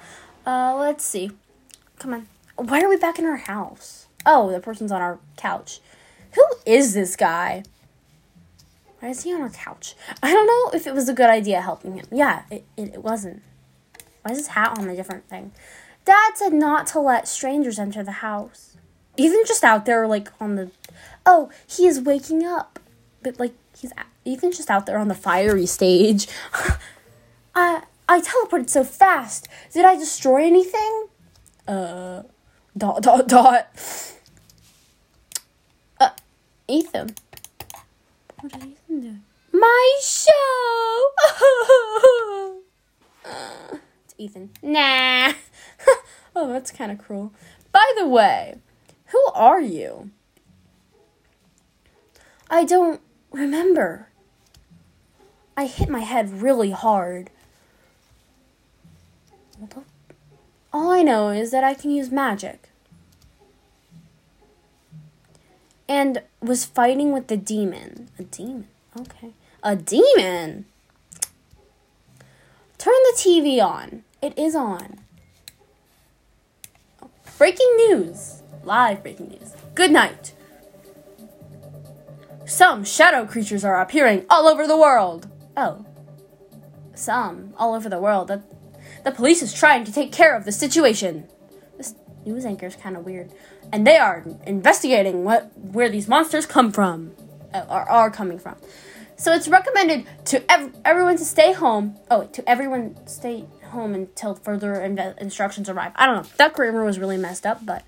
Uh, 0.45 0.75
let's 0.75 1.03
see. 1.03 1.31
Come 1.97 2.13
on. 2.13 2.27
Why 2.55 2.81
are 2.81 2.89
we 2.89 2.97
back 2.97 3.17
in 3.17 3.25
our 3.25 3.37
house? 3.37 4.05
Oh, 4.27 4.51
the 4.51 4.59
person's 4.59 4.91
on 4.91 5.01
our 5.01 5.17
couch. 5.37 5.81
Who 6.35 6.43
is 6.67 6.93
this 6.93 7.15
guy? 7.15 7.63
Why 9.01 9.09
is 9.09 9.23
he 9.23 9.33
on 9.33 9.41
our 9.41 9.49
couch? 9.49 9.95
I 10.21 10.31
don't 10.31 10.45
know 10.45 10.77
if 10.77 10.85
it 10.85 10.93
was 10.93 11.09
a 11.09 11.13
good 11.13 11.29
idea 11.29 11.59
helping 11.59 11.95
him. 11.95 12.05
Yeah, 12.11 12.43
it, 12.51 12.63
it, 12.77 12.93
it 12.93 13.03
wasn't. 13.03 13.41
Why 14.21 14.31
is 14.31 14.37
his 14.37 14.47
hat 14.49 14.77
on 14.77 14.87
a 14.87 14.95
different 14.95 15.27
thing? 15.27 15.51
Dad 16.05 16.33
said 16.35 16.53
not 16.53 16.85
to 16.87 16.99
let 16.99 17.27
strangers 17.27 17.79
enter 17.79 18.03
the 18.03 18.11
house. 18.11 18.77
Even 19.17 19.41
just 19.47 19.63
out 19.63 19.87
there, 19.87 20.07
like 20.07 20.29
on 20.39 20.55
the. 20.55 20.69
Oh, 21.25 21.49
he 21.65 21.87
is 21.87 21.99
waking 21.99 22.45
up. 22.45 22.79
But, 23.23 23.39
like, 23.39 23.53
he's 23.75 23.91
even 24.23 24.51
just 24.51 24.69
out 24.69 24.85
there 24.85 24.99
on 24.99 25.07
the 25.07 25.15
fiery 25.15 25.65
stage. 25.65 26.27
uh, 27.55 27.81
I 28.07 28.21
teleported 28.21 28.69
so 28.69 28.83
fast. 28.83 29.47
Did 29.73 29.83
I 29.83 29.95
destroy 29.95 30.45
anything? 30.45 31.07
Uh, 31.67 32.21
dot, 32.77 33.01
dot, 33.01 33.27
dot. 33.27 33.67
Uh, 35.99 36.09
Ethan. 36.67 37.13
What 38.39 38.53
did 38.53 38.63
Ethan 38.63 38.80
My 39.51 39.99
show! 40.01 41.07
it's 44.05 44.15
Ethan. 44.17 44.51
Nah. 44.61 45.33
oh, 46.35 46.51
that's 46.51 46.71
kind 46.71 46.91
of 46.91 46.97
cruel. 46.99 47.33
By 47.71 47.91
the 47.97 48.07
way, 48.07 48.55
who 49.07 49.23
are 49.33 49.61
you? 49.61 50.11
I 52.49 52.63
don't 52.63 53.01
remember. 53.31 54.09
I 55.57 55.65
hit 55.65 55.89
my 55.89 55.99
head 55.99 56.41
really 56.41 56.71
hard. 56.71 57.29
All 60.73 60.89
I 60.89 61.01
know 61.01 61.29
is 61.29 61.51
that 61.51 61.63
I 61.63 61.73
can 61.73 61.91
use 61.91 62.11
magic. 62.11 62.69
And 65.87 66.23
was 66.41 66.65
fighting 66.65 67.11
with 67.11 67.27
the 67.27 67.37
demon. 67.37 68.09
A 68.17 68.23
demon? 68.23 68.67
Okay. 68.99 69.33
A 69.63 69.75
demon? 69.75 70.65
Turn 72.77 72.93
the 72.93 73.17
TV 73.17 73.63
on. 73.63 74.03
It 74.21 74.37
is 74.37 74.55
on. 74.55 74.99
Breaking 77.37 77.73
news. 77.77 78.41
Live 78.63 79.01
breaking 79.01 79.29
news. 79.29 79.53
Good 79.73 79.91
night. 79.91 80.33
Some 82.45 82.83
shadow 82.83 83.25
creatures 83.25 83.63
are 83.63 83.81
appearing 83.81 84.25
all 84.29 84.47
over 84.47 84.67
the 84.67 84.77
world. 84.77 85.27
Oh. 85.55 85.85
Some 86.93 87.53
all 87.57 87.73
over 87.73 87.87
the 87.87 87.99
world. 87.99 88.27
That 88.27 88.43
the 89.03 89.11
police 89.11 89.41
is 89.41 89.53
trying 89.53 89.85
to 89.85 89.91
take 89.91 90.11
care 90.11 90.35
of 90.35 90.45
the 90.45 90.51
situation. 90.51 91.27
This 91.77 91.95
news 92.25 92.45
anchor 92.45 92.67
is 92.67 92.75
kind 92.75 92.97
of 92.97 93.05
weird. 93.05 93.31
And 93.71 93.87
they 93.87 93.97
are 93.97 94.25
investigating 94.45 95.23
what 95.23 95.57
where 95.57 95.89
these 95.89 96.07
monsters 96.07 96.45
come 96.45 96.71
from. 96.71 97.13
Uh, 97.53 97.65
are, 97.69 97.89
are 97.89 98.11
coming 98.11 98.39
from. 98.39 98.55
So 99.17 99.33
it's 99.33 99.47
recommended 99.47 100.07
to 100.25 100.51
ev- 100.51 100.75
everyone 100.83 101.17
to 101.17 101.25
stay 101.25 101.53
home. 101.53 101.97
Oh, 102.09 102.25
to 102.27 102.49
everyone 102.49 102.95
stay 103.07 103.45
home 103.65 103.93
until 103.93 104.35
further 104.35 104.81
instructions 104.81 105.69
arrive. 105.69 105.91
I 105.95 106.05
don't 106.05 106.23
know. 106.23 106.29
That 106.37 106.53
grammar 106.53 106.83
was 106.83 106.97
really 106.97 107.17
messed 107.17 107.45
up, 107.45 107.65
but 107.65 107.83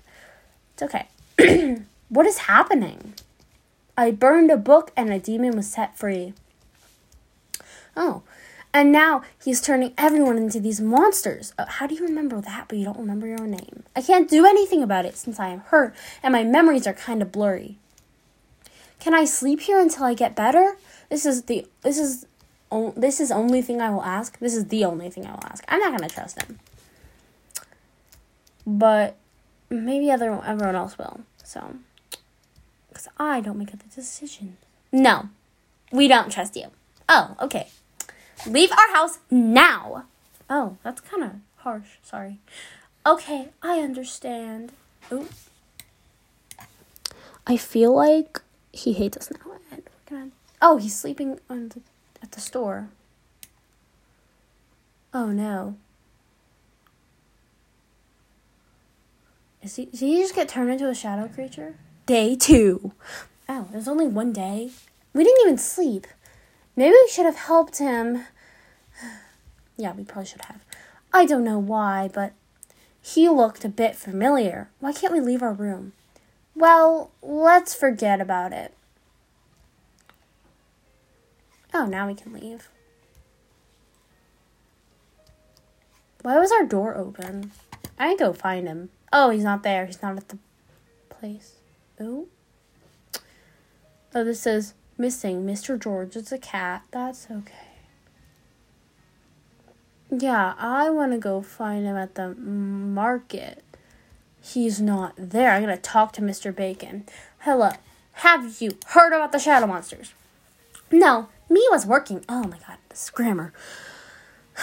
it's 0.74 0.82
okay. 0.82 1.08
what 2.08 2.26
is 2.26 2.38
happening? 2.38 3.14
I 3.96 4.10
burned 4.10 4.50
a 4.50 4.56
book 4.56 4.92
and 4.96 5.12
a 5.12 5.18
demon 5.18 5.56
was 5.56 5.70
set 5.70 5.96
free. 5.96 6.34
Oh, 7.96 8.22
and 8.72 8.90
now 8.90 9.22
he's 9.42 9.60
turning 9.60 9.94
everyone 9.96 10.36
into 10.36 10.58
these 10.58 10.80
monsters. 10.80 11.52
Uh, 11.56 11.66
how 11.66 11.86
do 11.86 11.94
you 11.94 12.04
remember 12.04 12.40
that, 12.40 12.66
but 12.68 12.76
you 12.76 12.84
don't 12.84 12.98
remember 12.98 13.26
your 13.28 13.40
own 13.40 13.52
name? 13.52 13.84
I 13.94 14.02
can't 14.02 14.28
do 14.28 14.44
anything 14.44 14.82
about 14.82 15.04
it 15.04 15.16
since 15.16 15.38
I 15.38 15.48
am 15.48 15.60
hurt 15.60 15.94
and 16.22 16.32
my 16.32 16.42
memories 16.42 16.86
are 16.86 16.92
kind 16.92 17.22
of 17.22 17.30
blurry. 17.30 17.78
Can 19.04 19.12
I 19.12 19.26
sleep 19.26 19.60
here 19.60 19.78
until 19.78 20.04
I 20.04 20.14
get 20.14 20.34
better? 20.34 20.78
This 21.10 21.26
is 21.26 21.42
the 21.42 21.66
this 21.82 21.98
is 21.98 22.24
this 22.96 23.20
is 23.20 23.30
only 23.30 23.60
thing 23.60 23.82
I 23.82 23.90
will 23.90 24.02
ask. 24.02 24.38
This 24.38 24.54
is 24.54 24.68
the 24.68 24.86
only 24.86 25.10
thing 25.10 25.26
I 25.26 25.32
will 25.32 25.44
ask. 25.44 25.62
I'm 25.68 25.78
not 25.78 25.90
gonna 25.90 26.08
trust 26.08 26.40
him, 26.40 26.58
but 28.66 29.16
maybe 29.68 30.10
other 30.10 30.32
everyone 30.42 30.74
else 30.74 30.96
will. 30.96 31.20
So, 31.42 31.74
because 32.88 33.06
I 33.18 33.42
don't 33.42 33.58
make 33.58 33.72
the 33.72 33.76
decision. 33.76 34.56
No, 34.90 35.28
we 35.92 36.08
don't 36.08 36.32
trust 36.32 36.56
you. 36.56 36.68
Oh, 37.06 37.36
okay. 37.42 37.68
Leave 38.46 38.72
our 38.72 38.90
house 38.94 39.18
now. 39.30 40.06
Oh, 40.48 40.78
that's 40.82 41.02
kind 41.02 41.24
of 41.24 41.32
harsh. 41.56 41.98
Sorry. 42.02 42.38
Okay, 43.04 43.48
I 43.62 43.80
understand. 43.80 44.72
Oh. 45.12 45.28
I 47.46 47.58
feel 47.58 47.94
like 47.94 48.40
he 48.74 48.92
hates 48.92 49.16
us 49.16 49.30
now. 49.30 49.52
And 49.70 49.82
we're 49.84 50.18
gonna... 50.18 50.30
Oh, 50.60 50.76
he's 50.76 50.94
sleeping 50.94 51.38
on 51.48 51.70
the, 51.70 51.80
at 52.22 52.32
the 52.32 52.40
store. 52.40 52.88
Oh 55.12 55.26
no. 55.26 55.76
Is 59.62 59.76
he, 59.76 59.86
did 59.86 60.00
he 60.00 60.20
just 60.20 60.34
get 60.34 60.48
turned 60.48 60.70
into 60.70 60.88
a 60.88 60.94
shadow 60.94 61.28
creature? 61.28 61.76
Day 62.06 62.34
two. 62.34 62.92
Oh, 63.48 63.68
there's 63.72 63.88
only 63.88 64.06
one 64.06 64.32
day. 64.32 64.70
We 65.14 65.24
didn't 65.24 65.40
even 65.42 65.58
sleep. 65.58 66.06
Maybe 66.76 66.90
we 66.90 67.08
should 67.10 67.24
have 67.24 67.36
helped 67.36 67.78
him. 67.78 68.24
yeah, 69.76 69.92
we 69.92 70.04
probably 70.04 70.26
should 70.26 70.42
have. 70.42 70.64
I 71.12 71.24
don't 71.24 71.44
know 71.44 71.58
why, 71.58 72.10
but 72.12 72.32
he 73.00 73.28
looked 73.28 73.64
a 73.64 73.68
bit 73.68 73.94
familiar. 73.94 74.68
Why 74.80 74.92
can't 74.92 75.12
we 75.12 75.20
leave 75.20 75.42
our 75.42 75.52
room? 75.52 75.92
Well, 76.54 77.10
let's 77.22 77.74
forget 77.74 78.20
about 78.20 78.52
it. 78.52 78.74
Oh, 81.72 81.86
now 81.86 82.06
we 82.06 82.14
can 82.14 82.32
leave. 82.32 82.68
Why 86.22 86.38
was 86.38 86.52
our 86.52 86.64
door 86.64 86.96
open? 86.96 87.50
I 87.98 88.14
go 88.16 88.32
find 88.32 88.68
him. 88.68 88.90
Oh, 89.12 89.30
he's 89.30 89.42
not 89.42 89.64
there. 89.64 89.86
He's 89.86 90.00
not 90.00 90.16
at 90.16 90.28
the 90.28 90.38
place. 91.08 91.54
Oh. 92.00 92.28
Oh, 94.14 94.22
this 94.22 94.40
says 94.40 94.74
missing 94.96 95.44
Mr. 95.44 95.78
George. 95.78 96.14
It's 96.14 96.30
a 96.30 96.38
cat. 96.38 96.84
That's 96.92 97.26
okay. 97.28 97.54
Yeah, 100.10 100.54
I 100.56 100.90
want 100.90 101.10
to 101.12 101.18
go 101.18 101.42
find 101.42 101.84
him 101.84 101.96
at 101.96 102.14
the 102.14 102.34
market. 102.34 103.63
He's 104.44 104.78
not 104.78 105.14
there. 105.16 105.52
I'm 105.52 105.62
going 105.62 105.74
to 105.74 105.80
talk 105.80 106.12
to 106.12 106.20
Mr. 106.20 106.54
Bacon. 106.54 107.06
Hello. 107.38 107.70
Have 108.18 108.60
you 108.60 108.76
heard 108.88 109.14
about 109.14 109.32
the 109.32 109.38
shadow 109.38 109.66
monsters? 109.66 110.12
No, 110.92 111.28
me 111.48 111.66
was 111.70 111.86
working. 111.86 112.22
Oh 112.28 112.42
my 112.44 112.58
god, 112.58 112.76
this 112.90 113.08
grammar. 113.10 113.52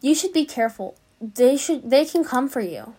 You 0.00 0.14
should 0.14 0.32
be 0.32 0.44
careful. 0.44 0.94
They 1.20 1.56
should 1.56 1.90
they 1.90 2.04
can 2.04 2.22
come 2.22 2.48
for 2.48 2.60
you. 2.60 2.94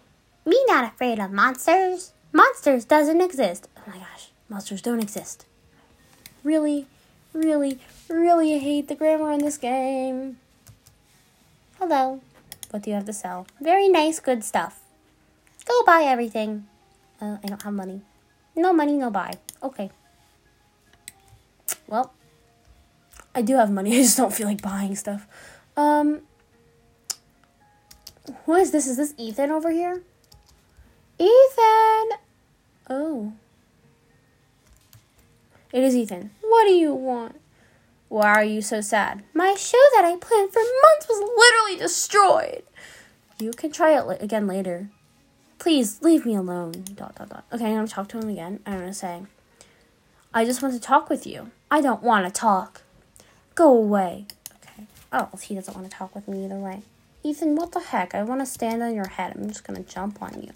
Me 0.46 0.62
not 0.68 0.92
afraid 0.92 1.20
of 1.20 1.32
monsters. 1.32 2.12
Monsters 2.34 2.84
doesn't 2.84 3.22
exist. 3.22 3.70
Oh 3.78 3.84
my 3.88 4.00
gosh, 4.00 4.32
monsters 4.50 4.82
don't 4.82 5.02
exist. 5.02 5.46
Really, 6.44 6.88
really, 7.32 7.80
really 8.10 8.60
hate 8.60 8.90
the 8.90 8.96
grammar 8.96 9.32
in 9.32 9.40
this 9.40 9.58
game. 9.58 10.40
Hello. 11.80 12.20
What 12.72 12.82
do 12.82 12.90
you 12.90 12.96
have 12.96 13.06
to 13.06 13.14
sell? 13.14 13.48
Very 13.62 13.88
nice, 13.88 14.20
good 14.20 14.44
stuff. 14.44 14.83
Go 15.66 15.84
buy 15.86 16.04
everything. 16.04 16.68
Uh, 17.22 17.38
I 17.44 17.48
don't 17.48 17.62
have 17.62 17.74
money. 17.74 18.02
No 18.56 18.74
money, 18.74 18.94
no 18.94 19.10
buy. 19.10 19.34
Okay. 19.62 19.90
Well, 21.88 22.14
I 23.34 23.42
do 23.42 23.56
have 23.56 23.72
money. 23.72 23.92
I 23.98 24.02
just 24.02 24.18
don't 24.18 24.34
feel 24.34 24.48
like 24.48 24.62
buying 24.62 24.96
stuff. 24.96 25.28
Um, 25.76 26.22
who 28.46 28.54
is 28.56 28.72
this? 28.72 28.88
Is 28.88 28.98
this 28.98 29.14
Ethan 29.18 29.52
over 29.52 29.72
here? 29.72 30.04
Ethan! 31.20 32.18
Oh. 32.90 33.34
It 35.72 35.84
is 35.84 35.96
Ethan. 35.96 36.32
What 36.42 36.66
do 36.66 36.72
you 36.72 36.94
want? 36.94 37.40
Why 38.10 38.28
are 38.28 38.44
you 38.44 38.62
so 38.62 38.82
sad? 38.82 39.24
My 39.34 39.56
show 39.56 39.82
that 39.96 40.06
I 40.06 40.16
planned 40.18 40.52
for 40.52 40.60
months 40.60 41.08
was 41.10 41.20
literally 41.36 41.80
destroyed. 41.80 42.64
You 43.40 43.52
can 43.52 43.72
try 43.72 43.98
it 44.00 44.22
again 44.22 44.46
later. 44.46 44.90
Please 45.64 46.02
leave 46.02 46.26
me 46.26 46.36
alone. 46.36 46.74
Dot 46.94 47.16
dot 47.16 47.30
dot. 47.30 47.46
Okay, 47.54 47.68
I'm 47.68 47.76
gonna 47.76 47.88
talk 47.88 48.10
to 48.10 48.20
him 48.20 48.28
again. 48.28 48.60
I'm 48.66 48.80
gonna 48.80 48.94
say, 48.94 49.22
I 50.34 50.44
just 50.44 50.62
want 50.62 50.74
to 50.74 50.80
talk 50.82 51.10
with 51.10 51.26
you. 51.26 51.52
I 51.72 51.80
don't 51.80 52.04
want 52.04 52.26
to 52.26 52.32
talk. 52.38 52.82
Go 53.56 53.74
away. 53.74 54.26
Okay. 54.56 54.88
Oh, 55.14 55.30
he 55.42 55.56
doesn't 55.56 55.74
want 55.74 55.90
to 55.90 55.98
talk 55.98 56.14
with 56.14 56.28
me 56.28 56.44
either 56.44 56.58
way. 56.58 56.82
Ethan, 57.24 57.56
what 57.56 57.72
the 57.72 57.80
heck? 57.80 58.14
I 58.14 58.24
want 58.24 58.42
to 58.42 58.46
stand 58.46 58.84
on 58.84 58.94
your 58.94 59.08
head. 59.08 59.38
I'm 59.38 59.48
just 59.48 59.64
gonna 59.64 59.84
jump 59.84 60.22
on 60.22 60.42
you. 60.42 60.52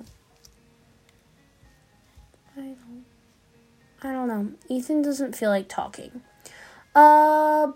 I 2.57 2.75
don't. 2.75 3.05
I 4.03 4.11
don't 4.11 4.27
know. 4.27 4.51
Ethan 4.67 5.03
doesn't 5.03 5.37
feel 5.37 5.51
like 5.51 5.69
talking. 5.69 6.19
Uh, 6.93 7.71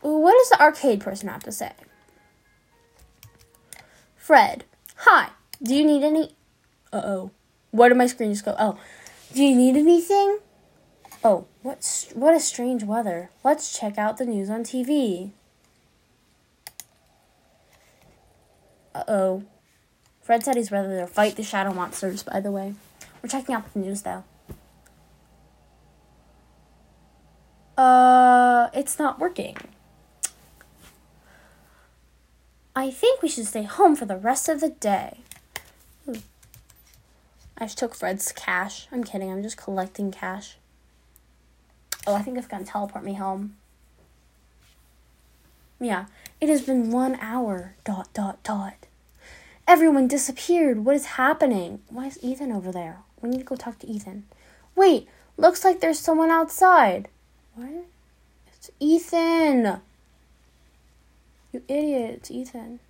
what 0.00 0.32
does 0.32 0.48
the 0.50 0.60
arcade 0.60 1.02
person 1.02 1.28
have 1.28 1.44
to 1.44 1.52
say? 1.52 1.70
Fred, 4.16 4.64
hi. 4.96 5.28
Do 5.62 5.74
you 5.74 5.84
need 5.84 6.02
any? 6.02 6.34
Uh 6.92 7.02
oh. 7.04 7.30
Where 7.70 7.88
did 7.88 7.98
my 7.98 8.06
screen 8.06 8.32
just 8.32 8.44
go? 8.44 8.54
Oh, 8.58 8.78
do 9.32 9.42
you 9.42 9.54
need 9.54 9.76
anything? 9.76 10.38
Oh, 11.24 11.46
what? 11.62 12.08
What 12.14 12.34
a 12.34 12.40
strange 12.40 12.82
weather. 12.84 13.30
Let's 13.44 13.78
check 13.78 13.96
out 13.96 14.18
the 14.18 14.26
news 14.26 14.50
on 14.50 14.64
TV. 14.64 15.30
Uh 18.94 19.04
oh. 19.06 19.44
Fred 20.22 20.44
said 20.44 20.56
he's 20.56 20.70
ready 20.70 20.88
to 20.88 21.06
fight 21.06 21.36
the 21.36 21.42
shadow 21.42 21.72
monsters, 21.72 22.22
by 22.22 22.40
the 22.40 22.50
way. 22.50 22.74
We're 23.22 23.28
checking 23.28 23.54
out 23.54 23.72
the 23.72 23.80
news, 23.80 24.02
though. 24.02 24.24
Uh, 27.76 28.68
it's 28.72 28.98
not 28.98 29.18
working. 29.18 29.56
I 32.74 32.90
think 32.90 33.22
we 33.22 33.28
should 33.28 33.46
stay 33.46 33.64
home 33.64 33.96
for 33.96 34.06
the 34.06 34.16
rest 34.16 34.48
of 34.48 34.60
the 34.60 34.70
day. 34.70 35.18
I 37.62 37.66
just 37.66 37.78
took 37.78 37.94
Fred's 37.94 38.32
cash. 38.32 38.88
I'm 38.90 39.04
kidding, 39.04 39.30
I'm 39.30 39.44
just 39.44 39.56
collecting 39.56 40.10
cash. 40.10 40.56
Oh, 42.08 42.14
I 42.16 42.22
think 42.22 42.36
it's 42.36 42.48
gonna 42.48 42.64
teleport 42.64 43.04
me 43.04 43.14
home. 43.14 43.54
Yeah, 45.78 46.06
it 46.40 46.48
has 46.48 46.62
been 46.62 46.90
one 46.90 47.16
hour. 47.20 47.76
Dot, 47.84 48.08
dot, 48.14 48.42
dot. 48.42 48.74
Everyone 49.68 50.08
disappeared. 50.08 50.84
What 50.84 50.96
is 50.96 51.04
happening? 51.14 51.82
Why 51.88 52.08
is 52.08 52.18
Ethan 52.20 52.50
over 52.50 52.72
there? 52.72 52.98
We 53.20 53.28
need 53.28 53.38
to 53.38 53.44
go 53.44 53.54
talk 53.54 53.78
to 53.78 53.86
Ethan. 53.86 54.24
Wait, 54.74 55.06
looks 55.36 55.62
like 55.64 55.78
there's 55.78 56.00
someone 56.00 56.32
outside. 56.32 57.06
What? 57.54 57.84
It's 58.56 58.72
Ethan. 58.80 59.80
You 61.52 61.62
idiot. 61.68 62.14
It's 62.16 62.30
Ethan. 62.32 62.80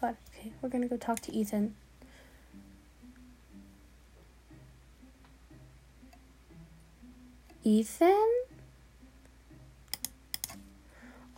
God. 0.00 0.14
Okay, 0.38 0.52
we're 0.62 0.68
gonna 0.68 0.86
go 0.86 0.96
talk 0.96 1.18
to 1.22 1.32
Ethan. 1.32 1.74
Ethan? 7.64 8.28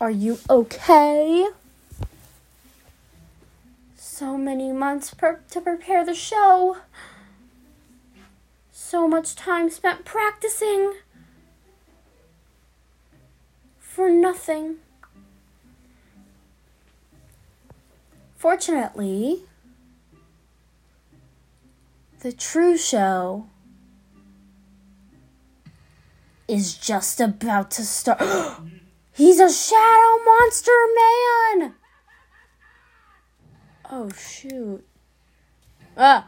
Are 0.00 0.10
you 0.10 0.38
okay? 0.48 1.48
So 3.96 4.36
many 4.36 4.72
months 4.72 5.14
per- 5.14 5.40
to 5.50 5.60
prepare 5.60 6.04
the 6.04 6.14
show. 6.14 6.78
So 8.70 9.08
much 9.08 9.34
time 9.34 9.70
spent 9.70 10.04
practicing. 10.04 10.94
For 13.78 14.08
nothing. 14.08 14.76
Fortunately, 18.36 19.42
the 22.20 22.32
true 22.32 22.76
show 22.76 23.46
is 26.52 26.74
just 26.74 27.18
about 27.18 27.70
to 27.72 27.82
start. 27.82 28.20
He's 29.12 29.40
a 29.40 29.50
shadow 29.50 30.24
monster 30.24 30.72
man! 31.00 31.74
Oh, 33.90 34.10
shoot. 34.10 34.84
Ah! 35.96 36.26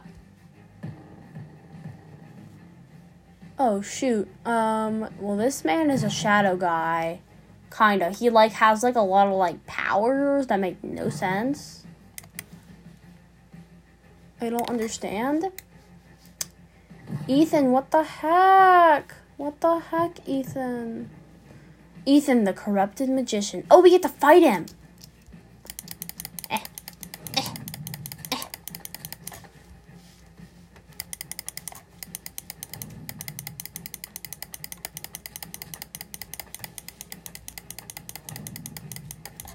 Oh, 3.57 3.81
shoot. 3.81 4.27
Um, 4.45 5.09
well, 5.19 5.37
this 5.37 5.63
man 5.63 5.89
is 5.89 6.03
a 6.03 6.09
shadow 6.09 6.57
guy. 6.57 7.21
Kinda. 7.75 8.09
He, 8.09 8.29
like, 8.29 8.51
has, 8.53 8.83
like, 8.83 8.95
a 8.95 9.01
lot 9.01 9.27
of, 9.27 9.33
like, 9.33 9.65
powers 9.65 10.47
that 10.47 10.59
make 10.59 10.83
no 10.83 11.09
sense. 11.09 11.85
I 14.41 14.49
don't 14.49 14.69
understand. 14.69 15.51
Ethan, 17.27 17.71
what 17.71 17.91
the 17.91 18.03
heck? 18.03 19.13
What 19.37 19.59
the 19.59 19.79
heck, 19.79 20.27
Ethan? 20.27 21.09
Ethan, 22.05 22.45
the 22.45 22.53
corrupted 22.53 23.09
magician. 23.09 23.65
Oh, 23.69 23.81
we 23.81 23.89
get 23.89 24.01
to 24.03 24.09
fight 24.09 24.43
him. 24.43 24.65
Eh. 26.49 26.59
Eh. 27.35 27.53
Eh. 28.31 28.37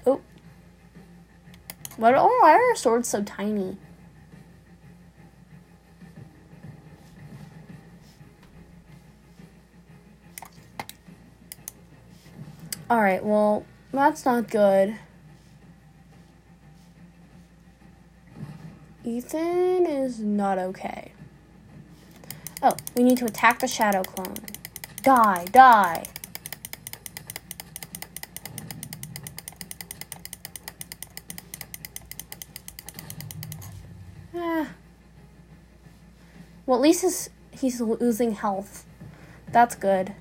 Oh? 0.05 0.11
Oh, 0.13 0.21
why 1.97 2.11
are 2.13 2.61
our 2.61 2.75
swords 2.75 3.07
so 3.09 3.23
tiny? 3.23 3.77
Alright, 12.91 13.23
well, 13.23 13.65
that's 13.93 14.25
not 14.25 14.49
good. 14.49 14.97
Ethan 19.05 19.85
is 19.85 20.19
not 20.19 20.57
okay. 20.57 21.13
Oh, 22.61 22.75
we 22.93 23.03
need 23.03 23.17
to 23.19 23.25
attack 23.25 23.59
the 23.59 23.67
shadow 23.69 24.03
clone. 24.03 24.35
Die, 25.03 25.45
die. 25.53 26.03
Ah. 34.35 34.67
Well, 36.65 36.77
at 36.77 36.81
least 36.81 37.03
he's, 37.03 37.29
he's 37.51 37.79
losing 37.79 38.33
health. 38.33 38.85
That's 39.49 39.75
good. 39.75 40.13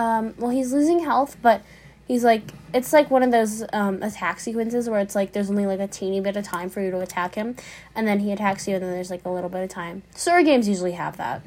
Um, 0.00 0.32
well, 0.38 0.50
he's 0.50 0.72
losing 0.72 1.00
health, 1.00 1.36
but 1.42 1.60
he's 2.08 2.24
like, 2.24 2.42
it's 2.72 2.90
like 2.90 3.10
one 3.10 3.22
of 3.22 3.30
those 3.30 3.62
um, 3.74 4.02
attack 4.02 4.40
sequences 4.40 4.88
where 4.88 4.98
it's 4.98 5.14
like 5.14 5.32
there's 5.32 5.50
only 5.50 5.66
like 5.66 5.78
a 5.78 5.86
teeny 5.86 6.22
bit 6.22 6.38
of 6.38 6.44
time 6.44 6.70
for 6.70 6.80
you 6.80 6.90
to 6.90 7.00
attack 7.00 7.34
him, 7.34 7.54
and 7.94 8.08
then 8.08 8.20
he 8.20 8.32
attacks 8.32 8.66
you, 8.66 8.76
and 8.76 8.82
then 8.82 8.92
there's 8.92 9.10
like 9.10 9.26
a 9.26 9.28
little 9.28 9.50
bit 9.50 9.62
of 9.62 9.68
time. 9.68 10.02
Story 10.14 10.42
games 10.42 10.66
usually 10.66 10.92
have 10.92 11.18
that. 11.18 11.42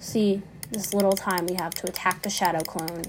See, 0.00 0.42
this 0.72 0.92
little 0.92 1.12
time 1.12 1.46
we 1.46 1.54
have 1.54 1.72
to 1.74 1.86
attack 1.86 2.22
the 2.22 2.28
shadow 2.28 2.58
clone. 2.58 3.04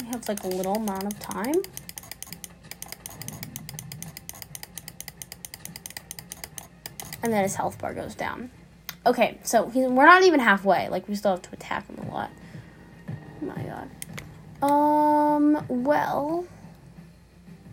We 0.00 0.06
have 0.06 0.28
like 0.28 0.42
a 0.42 0.48
little 0.48 0.74
amount 0.74 1.04
of 1.04 1.20
time. 1.20 1.62
And 7.22 7.32
then 7.32 7.44
his 7.44 7.54
health 7.54 7.78
bar 7.78 7.94
goes 7.94 8.16
down. 8.16 8.50
Okay, 9.06 9.38
so 9.44 9.66
we're 9.66 10.04
not 10.04 10.24
even 10.24 10.40
halfway. 10.40 10.88
Like, 10.88 11.08
we 11.08 11.14
still 11.14 11.30
have 11.32 11.42
to 11.42 11.52
attack 11.52 11.86
him 11.86 12.04
a 12.08 12.12
lot. 12.12 12.30
Oh 13.08 13.46
my 13.46 13.62
god. 13.62 14.68
Um, 14.68 15.64
well, 15.68 16.44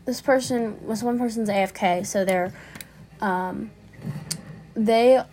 this 0.06 0.22
person 0.22 0.86
was 0.86 1.02
one 1.02 1.18
person's 1.18 1.50
AFK, 1.50 2.06
so 2.06 2.24
they're, 2.24 2.54
um, 3.20 3.72
they 4.76 5.24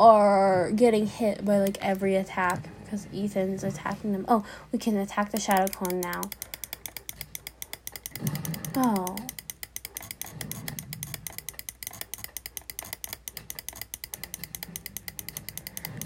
are 0.00 0.72
getting 0.72 1.06
hit 1.06 1.44
by 1.44 1.58
like 1.58 1.78
every 1.80 2.16
attack 2.16 2.68
because 2.82 3.06
Ethan's 3.14 3.62
attacking 3.62 4.12
them. 4.12 4.24
Oh, 4.26 4.44
we 4.72 4.78
can 4.80 4.96
attack 4.96 5.30
the 5.30 5.38
Shadow 5.38 5.66
Clone 5.70 6.00
now. 6.00 6.22
Oh. 8.74 9.16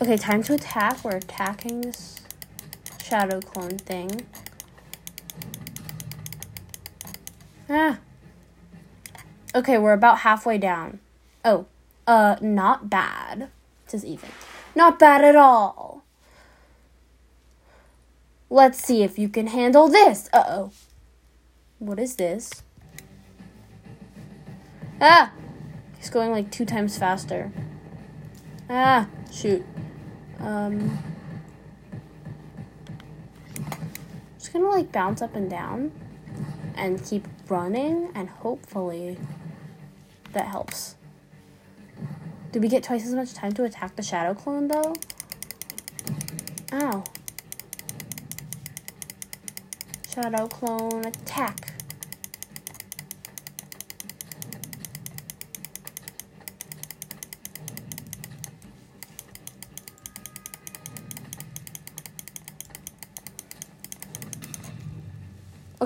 Okay, 0.04 0.18
time 0.18 0.42
to 0.42 0.52
attack. 0.52 1.02
We're 1.02 1.16
attacking 1.16 1.80
this 1.80 2.20
Shadow 3.02 3.40
Clone 3.40 3.78
thing. 3.78 4.26
Ah. 7.70 8.00
Okay, 9.54 9.78
we're 9.78 9.94
about 9.94 10.18
halfway 10.18 10.58
down. 10.58 11.00
Oh, 11.42 11.64
uh, 12.06 12.36
not 12.42 12.90
bad, 12.90 13.48
says 13.86 14.04
Ethan. 14.04 14.28
Not 14.74 14.98
bad 14.98 15.24
at 15.24 15.36
all. 15.36 16.04
Let's 18.50 18.84
see 18.84 19.02
if 19.02 19.18
you 19.18 19.30
can 19.30 19.46
handle 19.46 19.88
this. 19.88 20.28
Uh 20.34 20.44
oh. 20.46 20.72
What 21.78 21.98
is 21.98 22.16
this? 22.16 22.62
Ah! 25.00 25.32
He's 25.96 26.10
going 26.10 26.30
like 26.30 26.50
two 26.50 26.66
times 26.66 26.98
faster. 26.98 27.50
Ah, 28.68 29.08
shoot. 29.32 29.64
Um. 30.44 30.98
Just 34.38 34.52
gonna 34.52 34.68
like 34.68 34.92
bounce 34.92 35.22
up 35.22 35.34
and 35.34 35.48
down 35.48 35.90
and 36.76 37.02
keep 37.02 37.26
running, 37.48 38.10
and 38.14 38.28
hopefully 38.28 39.18
that 40.32 40.46
helps. 40.46 40.96
Did 42.52 42.62
we 42.62 42.68
get 42.68 42.84
twice 42.84 43.06
as 43.06 43.14
much 43.14 43.34
time 43.34 43.52
to 43.54 43.64
attack 43.64 43.96
the 43.96 44.02
shadow 44.02 44.34
clone 44.34 44.68
though? 44.68 44.94
Ow. 46.72 47.04
Shadow 50.08 50.46
clone 50.46 51.04
attack. 51.06 51.73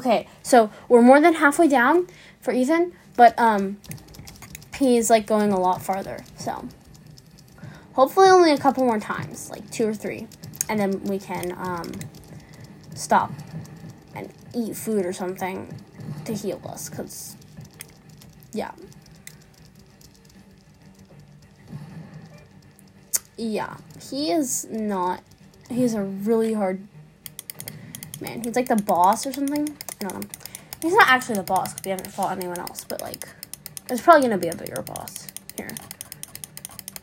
Okay, 0.09 0.27
so 0.43 0.71
we're 0.89 1.03
more 1.03 1.21
than 1.21 1.35
halfway 1.35 1.69
down 1.69 2.07
for 2.41 2.51
Ethan, 2.51 2.95
but 3.15 3.39
um 3.39 3.77
he's 4.79 5.11
like 5.11 5.27
going 5.27 5.53
a 5.53 5.61
lot 5.61 5.83
farther. 5.83 6.25
So 6.39 6.67
hopefully 7.93 8.31
only 8.31 8.53
a 8.53 8.57
couple 8.57 8.87
more 8.87 8.99
times, 8.99 9.51
like 9.51 9.71
two 9.71 9.87
or 9.87 9.93
three, 9.93 10.27
and 10.67 10.81
then 10.81 11.03
we 11.03 11.19
can 11.19 11.53
um 11.59 11.93
stop 12.95 13.33
and 14.15 14.33
eat 14.55 14.77
food 14.77 15.05
or 15.05 15.13
something 15.13 15.75
to 16.25 16.33
heal 16.33 16.59
us 16.65 16.89
cuz 16.89 17.37
yeah. 18.55 18.73
Yeah, 23.37 23.77
he 24.01 24.33
is 24.33 24.67
not 24.71 25.23
he's 25.69 25.93
a 25.93 26.03
really 26.03 26.55
hard 26.55 26.81
man. 28.23 28.43
He's 28.43 28.57
like 28.57 28.69
the 28.69 28.77
boss 28.77 29.27
or 29.27 29.35
something. 29.35 29.77
Don't 29.99 30.15
know. 30.15 30.21
He's 30.81 30.95
not 30.95 31.09
actually 31.09 31.37
the 31.37 31.43
boss 31.43 31.73
because 31.73 31.85
we 31.85 31.91
haven't 31.91 32.11
fought 32.11 32.37
anyone 32.37 32.59
else, 32.59 32.85
but 32.85 33.01
like, 33.01 33.29
there's 33.89 34.01
probably 34.01 34.23
gonna 34.23 34.39
be 34.39 34.49
a 34.49 34.55
bigger 34.55 34.83
boss 34.83 35.29
here. 35.57 35.75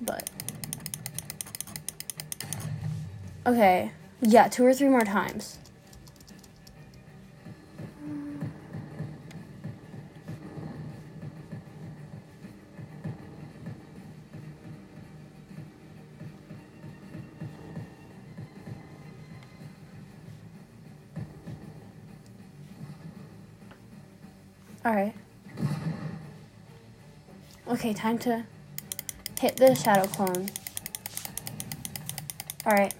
But 0.01 0.29
okay, 3.45 3.91
yeah, 4.21 4.47
two 4.47 4.65
or 4.65 4.73
three 4.73 4.89
more 4.89 5.01
times. 5.01 5.57
Alright. 24.85 25.15
Okay, 27.67 27.91
time 27.91 28.19
to 28.19 28.45
hit 29.39 29.57
the 29.57 29.73
shadow 29.73 30.05
clone. 30.05 30.49
Alright. 32.67 32.93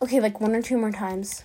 Okay, 0.00 0.20
like 0.20 0.40
one 0.40 0.54
or 0.54 0.62
two 0.62 0.78
more 0.78 0.92
times. 0.92 1.42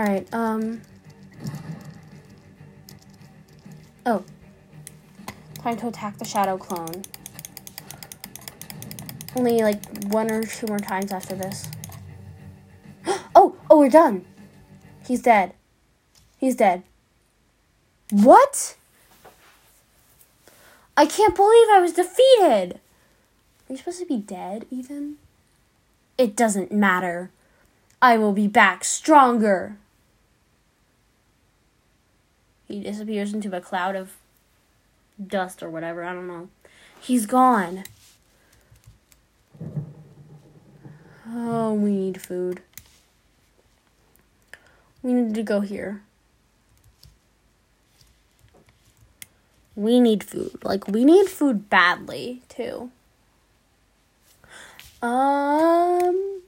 Alright, 0.00 0.32
um. 0.32 0.80
Oh. 4.06 4.24
Time 5.56 5.76
to 5.76 5.88
attack 5.88 6.16
the 6.16 6.24
shadow 6.24 6.56
clone. 6.56 7.02
Only 9.36 9.58
like 9.58 9.84
one 10.04 10.30
or 10.30 10.42
two 10.42 10.68
more 10.68 10.78
times 10.78 11.12
after 11.12 11.34
this. 11.34 11.68
oh! 13.34 13.56
Oh, 13.68 13.78
we're 13.78 13.90
done! 13.90 14.24
He's 15.06 15.20
dead. 15.20 15.52
He's 16.38 16.56
dead. 16.56 16.82
What? 18.10 18.76
I 20.96 21.04
can't 21.04 21.36
believe 21.36 21.68
I 21.70 21.78
was 21.78 21.92
defeated! 21.92 22.80
Are 23.68 23.72
you 23.74 23.76
supposed 23.76 24.00
to 24.00 24.06
be 24.06 24.16
dead, 24.16 24.64
Ethan? 24.70 25.18
It 26.16 26.34
doesn't 26.34 26.72
matter. 26.72 27.30
I 28.00 28.16
will 28.16 28.32
be 28.32 28.48
back 28.48 28.82
stronger. 28.82 29.76
He 32.70 32.80
disappears 32.80 33.34
into 33.34 33.54
a 33.56 33.60
cloud 33.60 33.96
of 33.96 34.12
dust 35.20 35.60
or 35.60 35.68
whatever. 35.68 36.04
I 36.04 36.12
don't 36.12 36.28
know. 36.28 36.48
He's 37.00 37.26
gone. 37.26 37.82
Oh, 41.28 41.74
we 41.74 41.90
need 41.90 42.22
food. 42.22 42.62
We 45.02 45.12
need 45.12 45.34
to 45.34 45.42
go 45.42 45.62
here. 45.62 46.02
We 49.74 49.98
need 49.98 50.22
food. 50.22 50.60
Like, 50.62 50.86
we 50.86 51.04
need 51.04 51.28
food 51.28 51.68
badly, 51.70 52.42
too. 52.48 52.92
Um, 55.02 56.42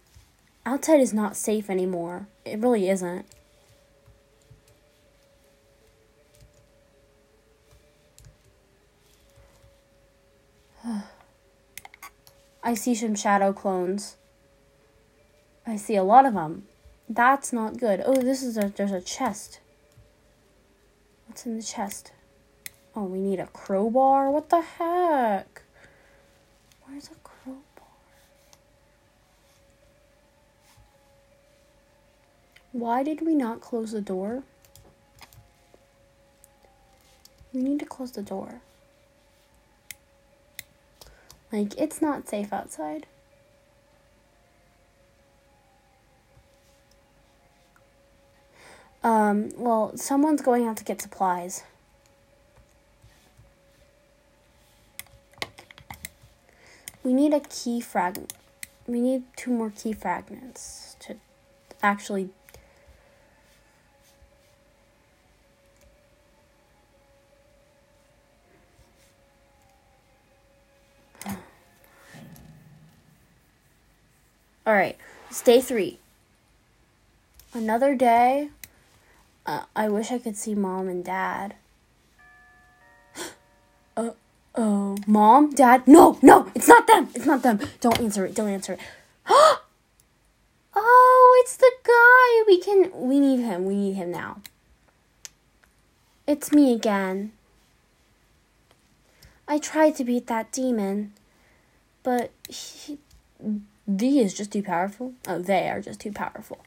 outside 0.65 1.01
is 1.01 1.13
not 1.13 1.35
safe 1.35 1.69
anymore. 1.69 2.29
It 2.45 2.61
really 2.61 2.89
isn't. 2.89 3.27
I 12.63 12.75
see 12.75 12.95
some 12.95 13.15
shadow 13.15 13.53
clones. 13.53 14.17
I 15.67 15.77
see 15.77 15.97
a 15.97 16.05
lot 16.05 16.27
of 16.27 16.35
them. 16.35 16.67
That's 17.09 17.53
not 17.53 17.79
good. 17.79 18.03
Oh, 18.05 18.15
this 18.15 18.43
is 18.43 18.57
a 18.57 18.73
there's 18.75 18.93
a 18.93 19.01
chest. 19.01 19.61
What's 21.27 21.45
in 21.45 21.57
the 21.57 21.63
chest? 21.63 22.13
Oh, 22.95 23.05
we 23.05 23.19
need 23.19 23.41
a 23.41 23.47
crowbar. 23.47 24.31
What 24.31 24.51
the 24.51 24.61
heck? 24.61 25.63
Where's 26.87 27.07
a 27.09 27.17
crowbar? 27.25 27.63
Why 32.73 33.03
did 33.03 33.21
we 33.27 33.35
not 33.35 33.61
close 33.61 33.93
the 33.93 34.01
door? 34.01 34.45
We 37.53 37.63
need 37.63 37.81
to 37.81 37.87
close 37.87 38.13
the 38.13 38.23
door. 38.23 38.61
Like, 41.53 41.79
it's 41.79 42.01
not 42.01 42.29
safe 42.29 42.53
outside. 42.53 43.07
Um, 49.05 49.51
well, 49.57 49.97
someone's 49.97 50.41
going 50.43 50.67
out 50.67 50.77
to 50.79 50.85
get 50.85 51.03
supplies. 51.03 51.65
We 57.03 57.13
need 57.13 57.35
a 57.35 57.41
key 57.41 57.81
fragment. 57.81 58.33
We 58.87 59.01
need 59.01 59.25
two 59.37 59.51
more 59.51 59.71
key 59.71 59.93
fragments 59.93 60.97
to 61.01 61.17
actually 61.83 62.31
All 74.65 74.75
right, 74.75 74.97
it's 75.29 75.43
day 75.43 75.61
three. 75.61 75.99
Another 77.53 77.97
day. 77.97 78.51
Uh, 79.45 79.65
I 79.75 79.89
wish 79.89 80.13
I 80.13 80.19
could 80.19 80.37
see 80.37 80.55
mom 80.55 80.89
and 80.89 81.05
dad. 81.05 81.57
uh 83.97 84.11
oh, 84.55 84.97
mom, 85.05 85.51
dad, 85.51 85.89
no, 85.89 86.17
no, 86.23 86.49
it's 86.55 86.69
not 86.69 86.87
them. 86.87 87.09
It's 87.13 87.27
not 87.27 87.43
them. 87.43 87.59
Don't 87.81 87.99
answer 87.99 88.25
it. 88.25 88.37
Don't 88.37 88.51
answer 88.51 88.75
it. 88.75 88.81
oh, 90.77 91.43
it's 91.43 91.57
the 91.57 91.73
guy. 91.83 92.45
We 92.47 92.61
can. 92.61 92.93
We 92.95 93.19
need 93.19 93.41
him. 93.41 93.65
We 93.65 93.75
need 93.75 93.95
him 93.95 94.13
now. 94.13 94.43
It's 96.25 96.53
me 96.53 96.73
again. 96.73 97.33
I 99.49 99.59
tried 99.59 99.97
to 99.97 100.05
beat 100.05 100.29
that 100.29 100.53
demon, 100.53 101.15
but 102.05 102.31
he 102.49 102.99
the 103.99 104.21
is 104.21 104.35
just 104.35 104.53
too 104.53 104.63
powerful. 104.63 105.15
Oh, 105.27 105.39
they 105.39 105.69
are 105.69 105.81
just 105.81 106.01
too 106.01 106.13
powerful. 106.13 106.65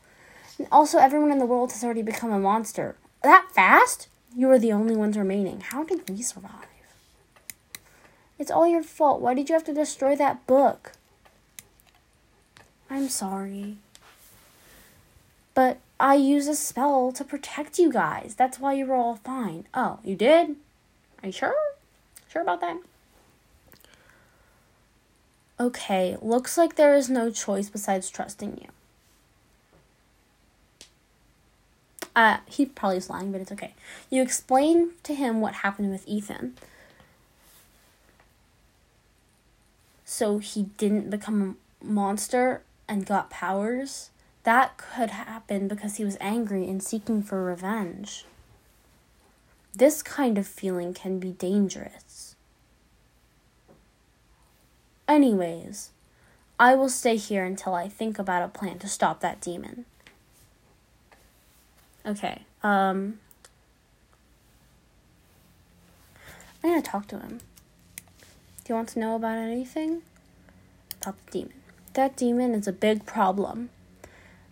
And 0.57 0.67
also, 0.71 0.97
everyone 0.97 1.31
in 1.31 1.39
the 1.39 1.45
world 1.45 1.71
has 1.71 1.83
already 1.83 2.01
become 2.01 2.31
a 2.31 2.39
monster. 2.39 2.95
That 3.23 3.47
fast? 3.53 4.07
You 4.35 4.49
are 4.51 4.59
the 4.59 4.71
only 4.71 4.95
ones 4.95 5.17
remaining. 5.17 5.61
How 5.61 5.83
did 5.83 6.09
we 6.09 6.21
survive? 6.21 6.67
It's 8.38 8.51
all 8.51 8.67
your 8.67 8.83
fault. 8.83 9.21
Why 9.21 9.33
did 9.33 9.49
you 9.49 9.53
have 9.53 9.63
to 9.65 9.73
destroy 9.73 10.15
that 10.15 10.45
book? 10.45 10.91
I'm 12.89 13.09
sorry. 13.09 13.77
But 15.53 15.79
I 15.99 16.15
used 16.15 16.49
a 16.49 16.55
spell 16.55 17.11
to 17.13 17.23
protect 17.23 17.79
you 17.79 17.91
guys. 17.91 18.35
That's 18.35 18.59
why 18.59 18.73
you 18.73 18.85
were 18.85 18.95
all 18.95 19.15
fine. 19.15 19.67
Oh, 19.73 19.99
you 20.03 20.15
did? 20.15 20.57
Are 21.23 21.27
you 21.27 21.31
sure? 21.31 21.55
Sure 22.27 22.41
about 22.41 22.59
that? 22.61 22.77
Okay, 25.60 26.18
looks 26.22 26.58
like 26.58 26.76
there 26.76 26.96
is 26.96 27.10
no 27.10 27.32
choice 27.32 27.70
besides 27.70 28.10
trusting 28.10 28.60
you. 28.62 28.68
Uh, 32.15 32.38
he 32.46 32.65
probably 32.65 32.98
is 32.98 33.10
lying, 33.10 33.32
but 33.32 33.41
it's 33.41 33.52
okay. 33.52 33.74
You 34.10 34.22
explain 34.22 34.91
to 35.04 35.13
him 35.13 35.41
what 35.41 35.56
happened 35.56 35.91
with 35.91 36.08
Ethan. 36.08 36.56
So 40.04 40.38
he 40.38 40.63
didn't 40.78 41.10
become 41.10 41.58
a 41.82 41.86
monster 41.86 42.62
and 42.88 43.06
got 43.06 43.30
powers. 43.30 44.12
That 44.44 44.78
could 44.78 45.10
happen 45.10 45.68
because 45.68 45.96
he 45.96 46.06
was 46.06 46.18
angry 46.22 46.70
and 46.70 46.82
seeking 46.82 47.22
for 47.22 47.44
revenge. 47.44 48.26
This 49.74 50.02
kind 50.02 50.38
of 50.38 50.48
feeling 50.48 50.94
can 50.94 51.20
be 51.20 51.32
dangerous. 51.32 52.35
Anyways, 55.08 55.91
I 56.60 56.76
will 56.76 56.89
stay 56.89 57.15
here 57.18 57.44
until 57.44 57.74
I 57.74 57.88
think 57.88 58.18
about 58.18 58.44
a 58.44 58.48
plan 58.48 58.80
to 58.80 58.88
stop 58.88 59.20
that 59.20 59.41
demon. 59.41 59.86
Okay, 62.06 62.44
um. 62.63 63.20
I'm 66.63 66.72
gonna 66.72 66.82
talk 66.82 67.08
to 67.10 67.20
him. 67.20 67.39
Do 68.63 68.70
you 68.70 68.76
want 68.76 68.89
to 68.89 69.00
know 69.00 69.15
about 69.15 69.38
anything? 69.38 70.02
About 71.02 71.24
the 71.26 71.32
demon. 71.32 71.54
That 71.94 72.18
demon 72.18 72.56
is 72.56 72.68
a 72.68 72.74
big 72.74 73.06
problem. 73.06 73.70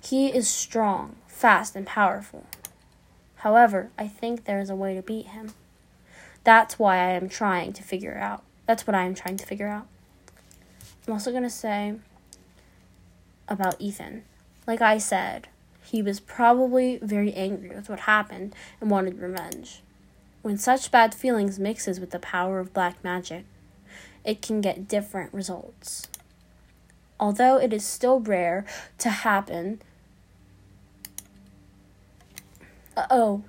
He 0.03 0.27
is 0.27 0.47
strong, 0.47 1.15
fast, 1.27 1.75
and 1.75 1.87
powerful. 1.87 2.45
However, 3.37 3.89
I 3.97 4.07
think 4.07 4.45
there 4.45 4.59
is 4.59 4.69
a 4.69 4.75
way 4.75 4.93
to 4.93 5.01
beat 5.01 5.27
him. 5.27 5.53
That's 6.43 6.77
why 6.77 6.97
I 6.97 7.11
am 7.11 7.27
trying 7.27 7.73
to 7.73 7.83
figure 7.83 8.17
out. 8.17 8.43
That's 8.67 8.85
what 8.85 8.95
I 8.95 9.03
am 9.03 9.15
trying 9.15 9.37
to 9.37 9.45
figure 9.45 9.67
out. 9.67 9.87
I'm 11.07 11.13
also 11.13 11.31
going 11.31 11.43
to 11.43 11.49
say 11.49 11.95
about 13.47 13.79
Ethan. 13.79 14.23
Like 14.65 14.81
I 14.81 14.97
said, 14.97 15.49
he 15.83 16.01
was 16.01 16.19
probably 16.19 16.97
very 17.01 17.33
angry 17.33 17.69
with 17.69 17.89
what 17.89 18.01
happened 18.01 18.55
and 18.79 18.89
wanted 18.89 19.19
revenge. 19.19 19.81
When 20.41 20.57
such 20.57 20.91
bad 20.91 21.13
feelings 21.13 21.59
mixes 21.59 21.99
with 21.99 22.11
the 22.11 22.19
power 22.19 22.59
of 22.59 22.73
black 22.73 23.03
magic, 23.03 23.45
it 24.23 24.41
can 24.41 24.61
get 24.61 24.87
different 24.87 25.33
results. 25.33 26.07
Although 27.19 27.57
it 27.57 27.73
is 27.73 27.85
still 27.85 28.19
rare 28.19 28.65
to 28.99 29.09
happen. 29.09 29.81
Uh 32.95 33.05
oh. 33.09 33.43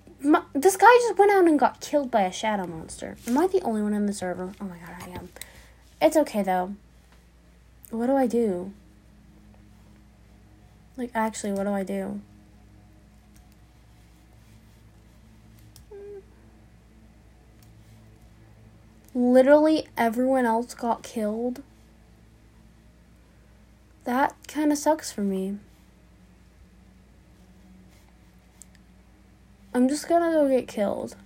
this 0.55 0.77
guy 0.77 0.87
just 1.03 1.19
went 1.19 1.33
out 1.33 1.47
and 1.47 1.59
got 1.59 1.81
killed 1.81 2.11
by 2.11 2.23
a 2.23 2.33
shadow 2.33 2.67
monster. 2.67 3.17
Am 3.27 3.39
I 3.39 3.47
the 3.47 3.61
only 3.63 3.83
one 3.83 3.95
in 3.95 4.07
the 4.07 4.13
server? 4.13 4.53
Oh 4.61 4.65
my 4.65 4.79
god, 4.79 4.97
I 5.01 5.11
am. 5.11 5.29
It's 6.01 6.17
okay 6.17 6.43
though. 6.43 6.75
What 7.91 8.07
do 8.07 8.17
I 8.17 8.27
do? 8.27 8.73
Like, 10.97 11.11
actually, 11.15 11.53
what 11.53 11.65
do 11.65 11.71
I 11.71 11.83
do? 11.83 12.21
Literally 19.15 19.87
everyone 19.97 20.45
else 20.45 20.75
got 20.75 21.03
killed. 21.03 21.63
That 24.05 24.35
kind 24.49 24.73
of 24.73 24.79
sucks 24.79 25.13
for 25.13 25.23
me. 25.23 25.59
I'm 29.73 29.89
just 29.89 30.09
gonna 30.09 30.33
go 30.33 30.49
get 30.49 30.69
killed. 30.69 31.17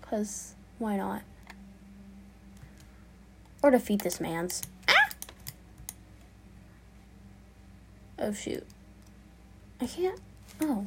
Because 0.00 0.54
why 0.78 0.96
not? 0.96 1.22
Or 3.66 3.70
defeat 3.72 4.02
this 4.02 4.20
man's. 4.20 4.62
Ah! 4.88 5.08
Oh 8.16 8.32
shoot. 8.32 8.64
I 9.80 9.88
can't. 9.88 10.20
Oh. 10.60 10.86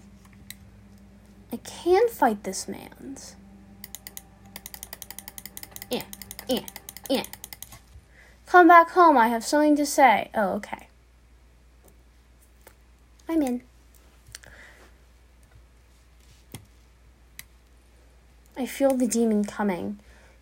I 1.52 1.58
can 1.58 2.08
fight 2.08 2.46
this 2.46 2.70
man's. 2.70 3.36
Yeah, 5.92 6.04
yeah, 6.48 6.68
yeah. 7.10 7.26
Come 8.46 8.70
back 8.70 8.92
home, 8.92 9.18
I 9.18 9.28
have 9.28 9.44
something 9.44 9.76
to 9.76 9.86
say. 9.86 10.30
Oh, 10.34 10.54
okay. 10.54 10.88
I'm 13.28 13.42
in. 13.42 13.62
I 18.56 18.66
feel 18.66 18.96
the 18.96 19.06
demon 19.06 19.44
coming. 19.44 20.00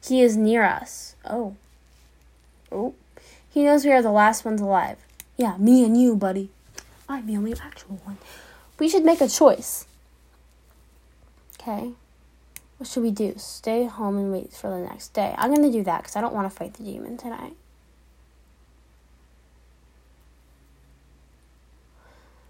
He 0.08 0.22
is 0.22 0.38
near 0.38 0.64
us. 0.64 1.16
Oh. 1.26 1.56
Oh. 2.72 2.96
He 3.50 3.64
knows 3.64 3.86
we 3.86 3.92
are 3.92 4.02
the 4.02 4.12
last 4.12 4.46
ones 4.46 4.62
alive. 4.62 4.98
Yeah, 5.38 5.58
me 5.58 5.84
and 5.84 6.00
you, 6.00 6.16
buddy. 6.16 6.50
I'm 7.10 7.26
the 7.26 7.38
only 7.38 7.54
actual 7.54 8.00
one. 8.04 8.18
We 8.80 8.90
should 8.90 9.06
make 9.06 9.22
a 9.22 9.28
choice. 9.28 9.86
Okay. 11.60 11.92
What 12.78 12.88
should 12.88 13.04
we 13.04 13.12
do? 13.12 13.34
Stay 13.38 13.86
home 13.86 14.18
and 14.18 14.32
wait 14.32 14.54
for 14.54 14.70
the 14.70 14.78
next 14.78 15.14
day. 15.14 15.34
I'm 15.38 15.54
going 15.54 15.70
to 15.70 15.76
do 15.76 15.84
that 15.84 16.00
because 16.00 16.16
I 16.16 16.22
don't 16.22 16.34
want 16.34 16.50
to 16.52 16.56
fight 16.56 16.76
the 16.76 16.84
demon 16.84 17.18
tonight. 17.18 17.54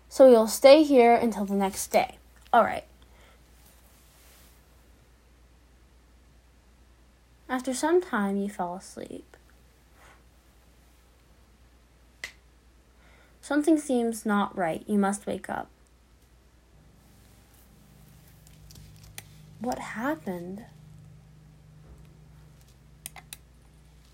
So 0.09 0.29
we'll 0.29 0.47
stay 0.47 0.83
here 0.83 1.13
until 1.13 1.45
the 1.45 1.53
next 1.53 1.87
day. 1.87 2.17
All 2.51 2.63
right. 2.63 2.85
After 7.49 7.73
some 7.73 8.01
time, 8.01 8.37
you 8.37 8.49
fell 8.49 8.75
asleep. 8.75 9.37
Something 13.47 13.77
seems 13.77 14.25
not 14.25 14.57
right. 14.57 14.83
You 14.87 14.99
must 14.99 15.25
wake 15.25 15.49
up. 15.49 15.69
What 19.61 19.79
happened? 19.79 20.65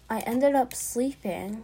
I 0.07 0.19
ended 0.19 0.53
up 0.53 0.75
sleeping. 0.75 1.63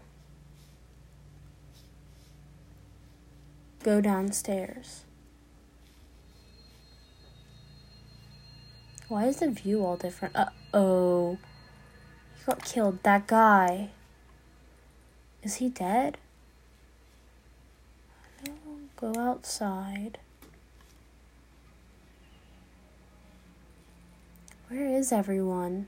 Go 3.84 4.02
downstairs. 4.02 5.04
Why 9.10 9.26
is 9.26 9.42
the 9.42 9.52
view 9.52 9.86
all 9.86 9.96
different? 9.96 10.36
Uh 10.36 10.50
oh. 10.74 11.38
He 12.36 12.46
got 12.48 12.66
killed. 12.66 13.04
That 13.04 13.28
guy. 13.28 13.92
Is 15.44 15.58
he 15.58 15.70
dead? 15.70 16.18
Go 19.00 19.14
outside. 19.18 20.18
Where 24.68 24.88
is 24.88 25.14
everyone? 25.14 25.88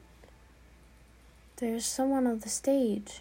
There's 1.57 1.85
someone 1.85 2.25
on 2.25 2.39
the 2.39 2.47
stage. 2.47 3.19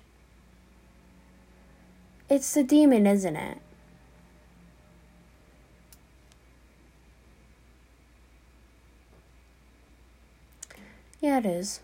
It's 2.28 2.54
the 2.54 2.62
demon, 2.62 3.04
isn't 3.04 3.34
it? 3.34 3.58
Yeah, 11.20 11.38
it 11.38 11.46
is. 11.46 11.80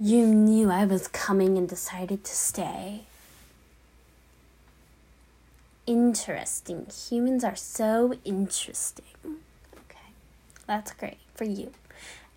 You 0.00 0.24
knew 0.24 0.70
I 0.70 0.86
was 0.86 1.06
coming 1.06 1.58
and 1.58 1.68
decided 1.68 2.24
to 2.24 2.34
stay. 2.34 3.07
Interesting. 5.88 6.86
Humans 7.08 7.44
are 7.44 7.56
so 7.56 8.12
interesting. 8.22 9.06
Okay, 9.24 10.12
that's 10.66 10.92
great 10.92 11.16
for 11.34 11.44
you. 11.44 11.72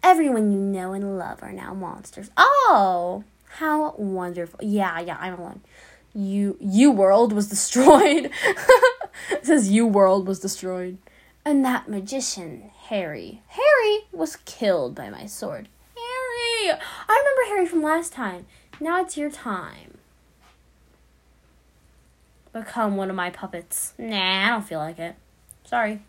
Everyone 0.01 0.53
you 0.53 0.57
know 0.57 0.93
and 0.93 1.19
love 1.19 1.43
are 1.43 1.51
now 1.51 1.73
monsters. 1.73 2.31
Oh, 2.37 3.25
how 3.57 3.93
wonderful. 3.97 4.57
Yeah, 4.63 5.01
yeah, 5.01 5.17
I'm 5.19 5.37
alone. 5.37 5.59
You, 6.13 6.55
you 6.61 6.91
world 6.91 7.33
was 7.33 7.49
destroyed. 7.49 8.31
it 9.29 9.41
says 9.45 9.69
you 9.69 9.85
world 9.85 10.29
was 10.29 10.39
destroyed. 10.39 10.97
And 11.43 11.65
that 11.65 11.89
magician, 11.89 12.71
Harry. 12.85 13.41
Harry 13.49 14.05
was 14.13 14.37
killed 14.45 14.95
by 14.95 15.09
my 15.09 15.25
sword. 15.25 15.67
Harry! 15.97 16.79
I 17.09 17.09
remember 17.09 17.53
Harry 17.53 17.65
from 17.65 17.83
last 17.83 18.13
time. 18.13 18.45
Now 18.79 19.01
it's 19.01 19.17
your 19.17 19.29
time. 19.29 19.97
Become 22.53 22.97
one 22.97 23.09
of 23.09 23.15
my 23.15 23.29
puppets. 23.29 23.93
Nah, 23.97 24.47
I 24.47 24.49
don't 24.49 24.63
feel 24.63 24.79
like 24.79 24.99
it. 24.99 25.15
Sorry. 25.63 26.01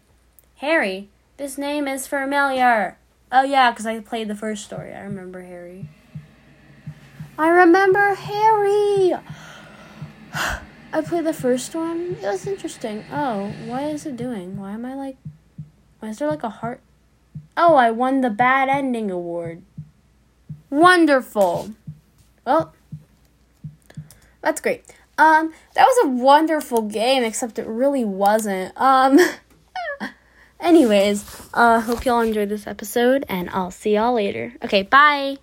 Harry, 0.56 1.08
this 1.36 1.56
name 1.56 1.86
is 1.86 2.06
familiar. 2.06 2.98
Oh, 3.30 3.42
yeah, 3.42 3.70
because 3.70 3.86
I 3.86 4.00
played 4.00 4.28
the 4.28 4.34
first 4.34 4.64
story. 4.64 4.92
I 4.92 5.00
remember 5.00 5.42
Harry. 5.42 5.88
I 7.38 7.48
remember 7.48 8.14
Harry! 8.14 9.14
I 10.92 11.00
played 11.00 11.24
the 11.24 11.32
first 11.32 11.74
one. 11.74 12.16
It 12.20 12.26
was 12.26 12.46
interesting. 12.46 13.04
Oh, 13.10 13.52
what 13.66 13.84
is 13.84 14.04
it 14.04 14.16
doing? 14.16 14.58
Why 14.58 14.72
am 14.72 14.84
I 14.84 14.94
like. 14.94 15.16
Why 16.00 16.10
is 16.10 16.18
there 16.18 16.28
like 16.28 16.42
a 16.42 16.50
heart? 16.50 16.80
Oh, 17.56 17.76
I 17.76 17.90
won 17.90 18.20
the 18.20 18.30
bad 18.30 18.68
ending 18.68 19.10
award. 19.10 19.62
Wonderful. 20.68 21.70
Well, 22.44 22.74
that's 24.42 24.60
great. 24.60 24.84
Um, 25.18 25.52
that 25.74 25.84
was 25.84 26.06
a 26.06 26.08
wonderful 26.08 26.82
game, 26.82 27.22
except 27.22 27.58
it 27.58 27.66
really 27.66 28.04
wasn't. 28.04 28.72
Um, 28.80 29.18
anyways, 30.60 31.24
uh, 31.54 31.80
hope 31.80 32.04
y'all 32.04 32.20
enjoyed 32.20 32.48
this 32.48 32.66
episode, 32.66 33.24
and 33.28 33.50
I'll 33.50 33.70
see 33.70 33.94
y'all 33.94 34.14
later. 34.14 34.54
Okay, 34.64 34.82
bye. 34.82 35.36